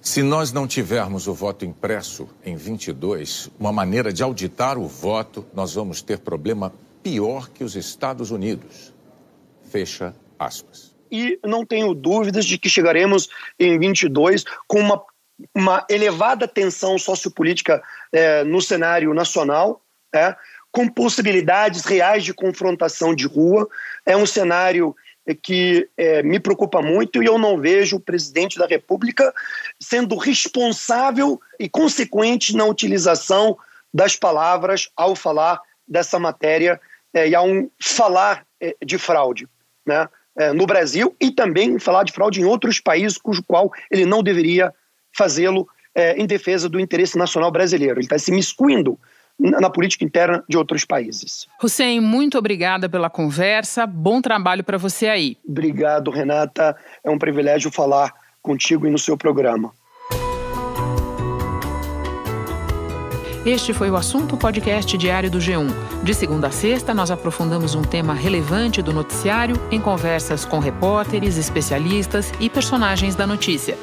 Se 0.02 0.20
nós 0.20 0.50
não 0.50 0.66
tivermos 0.66 1.28
o 1.28 1.32
voto 1.32 1.64
impresso 1.64 2.28
em 2.44 2.56
22, 2.56 3.48
uma 3.56 3.72
maneira 3.72 4.12
de 4.12 4.20
auditar 4.20 4.76
o 4.76 4.88
voto, 4.88 5.46
nós 5.54 5.74
vamos 5.74 6.02
ter 6.02 6.18
problema 6.18 6.72
pior 7.04 7.48
que 7.48 7.62
os 7.62 7.76
Estados 7.76 8.32
Unidos. 8.32 8.92
Fecha 9.70 10.12
aspas. 10.36 10.92
E 11.08 11.38
não 11.44 11.64
tenho 11.64 11.94
dúvidas 11.94 12.44
de 12.44 12.58
que 12.58 12.68
chegaremos 12.68 13.28
em 13.56 13.78
22 13.78 14.44
com 14.66 14.80
uma, 14.80 15.00
uma 15.54 15.86
elevada 15.88 16.48
tensão 16.48 16.98
sociopolítica 16.98 17.80
é, 18.12 18.42
no 18.42 18.60
cenário 18.60 19.14
nacional, 19.14 19.80
é, 20.12 20.34
com 20.72 20.88
possibilidades 20.88 21.84
reais 21.84 22.24
de 22.24 22.34
confrontação 22.34 23.14
de 23.14 23.28
rua. 23.28 23.68
É 24.04 24.16
um 24.16 24.26
cenário 24.26 24.96
que 25.42 25.88
é, 25.96 26.22
me 26.22 26.40
preocupa 26.40 26.82
muito 26.82 27.22
e 27.22 27.26
eu 27.26 27.38
não 27.38 27.58
vejo 27.58 27.96
o 27.96 28.00
presidente 28.00 28.58
da 28.58 28.66
República 28.66 29.32
sendo 29.78 30.16
responsável 30.16 31.40
e 31.58 31.68
consequente 31.68 32.56
na 32.56 32.64
utilização 32.64 33.56
das 33.94 34.16
palavras 34.16 34.88
ao 34.96 35.14
falar 35.14 35.60
dessa 35.86 36.18
matéria 36.18 36.80
é, 37.14 37.28
e 37.28 37.34
ao 37.34 37.46
falar 37.80 38.44
é, 38.60 38.74
de 38.84 38.98
fraude 38.98 39.46
né, 39.86 40.08
é, 40.36 40.52
no 40.52 40.66
Brasil 40.66 41.14
e 41.20 41.30
também 41.30 41.78
falar 41.78 42.04
de 42.04 42.12
fraude 42.12 42.40
em 42.40 42.44
outros 42.44 42.80
países 42.80 43.18
cujo 43.18 43.42
qual 43.44 43.70
ele 43.90 44.06
não 44.06 44.22
deveria 44.22 44.72
fazê-lo 45.16 45.68
é, 45.94 46.16
em 46.16 46.26
defesa 46.26 46.68
do 46.68 46.80
interesse 46.80 47.18
nacional 47.18 47.50
brasileiro. 47.50 47.98
Ele 47.98 48.06
está 48.06 48.18
se 48.18 48.32
miscuindo 48.32 48.98
na 49.42 49.68
política 49.68 50.04
interna 50.04 50.44
de 50.48 50.56
outros 50.56 50.84
países. 50.84 51.46
Hussein, 51.62 52.00
muito 52.00 52.38
obrigada 52.38 52.88
pela 52.88 53.10
conversa. 53.10 53.86
Bom 53.86 54.22
trabalho 54.22 54.62
para 54.62 54.78
você 54.78 55.08
aí. 55.08 55.36
Obrigado, 55.46 56.10
Renata. 56.10 56.76
É 57.02 57.10
um 57.10 57.18
privilégio 57.18 57.70
falar 57.70 58.12
contigo 58.40 58.86
e 58.86 58.90
no 58.90 58.98
seu 58.98 59.16
programa. 59.16 59.72
Este 63.44 63.72
foi 63.72 63.90
o 63.90 63.96
assunto 63.96 64.36
podcast 64.36 64.96
diário 64.96 65.28
do 65.28 65.38
G1. 65.38 65.66
De 66.04 66.14
segunda 66.14 66.46
a 66.46 66.50
sexta, 66.52 66.94
nós 66.94 67.10
aprofundamos 67.10 67.74
um 67.74 67.82
tema 67.82 68.14
relevante 68.14 68.80
do 68.80 68.92
noticiário 68.92 69.60
em 69.68 69.80
conversas 69.80 70.44
com 70.44 70.60
repórteres, 70.60 71.36
especialistas 71.36 72.32
e 72.38 72.48
personagens 72.48 73.16
da 73.16 73.26
notícia. 73.26 73.76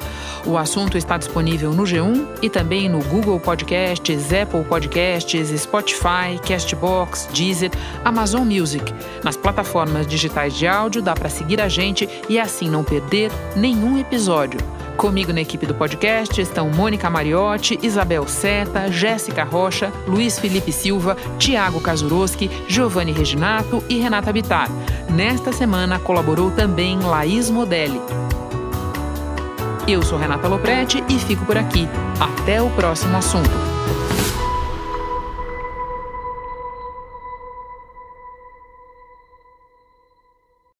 O 0.46 0.56
assunto 0.56 0.96
está 0.96 1.18
disponível 1.18 1.74
no 1.74 1.82
G1 1.82 2.26
e 2.40 2.48
também 2.48 2.88
no 2.88 3.04
Google 3.04 3.38
Podcasts, 3.38 4.32
Apple 4.32 4.64
Podcasts, 4.64 5.50
Spotify, 5.60 6.40
Castbox, 6.42 7.28
Deezer, 7.30 7.70
Amazon 8.02 8.48
Music. 8.48 8.94
Nas 9.22 9.36
plataformas 9.36 10.06
digitais 10.06 10.54
de 10.54 10.66
áudio 10.66 11.02
dá 11.02 11.12
para 11.12 11.28
seguir 11.28 11.60
a 11.60 11.68
gente 11.68 12.08
e 12.30 12.40
assim 12.40 12.70
não 12.70 12.82
perder 12.82 13.30
nenhum 13.54 13.98
episódio. 13.98 14.79
Comigo 14.96 15.32
na 15.32 15.40
equipe 15.40 15.66
do 15.66 15.74
podcast 15.74 16.40
estão 16.40 16.68
Mônica 16.68 17.08
Mariotti, 17.08 17.78
Isabel 17.82 18.26
Seta, 18.28 18.90
Jéssica 18.92 19.44
Rocha, 19.44 19.92
Luiz 20.06 20.38
Felipe 20.38 20.72
Silva, 20.72 21.16
Tiago 21.38 21.80
Kazuroski, 21.80 22.50
Giovanni 22.68 23.12
Reginato 23.12 23.82
e 23.88 23.98
Renata 23.98 24.32
Bitar. 24.32 24.68
Nesta 25.08 25.52
semana 25.52 25.98
colaborou 25.98 26.50
também 26.50 26.98
Laís 27.00 27.48
Modelli. 27.48 28.00
Eu 29.88 30.02
sou 30.02 30.18
Renata 30.18 30.46
Loprete 30.46 31.02
e 31.08 31.18
fico 31.18 31.44
por 31.44 31.56
aqui. 31.56 31.88
Até 32.20 32.62
o 32.62 32.70
próximo 32.70 33.16
assunto. 33.16 33.79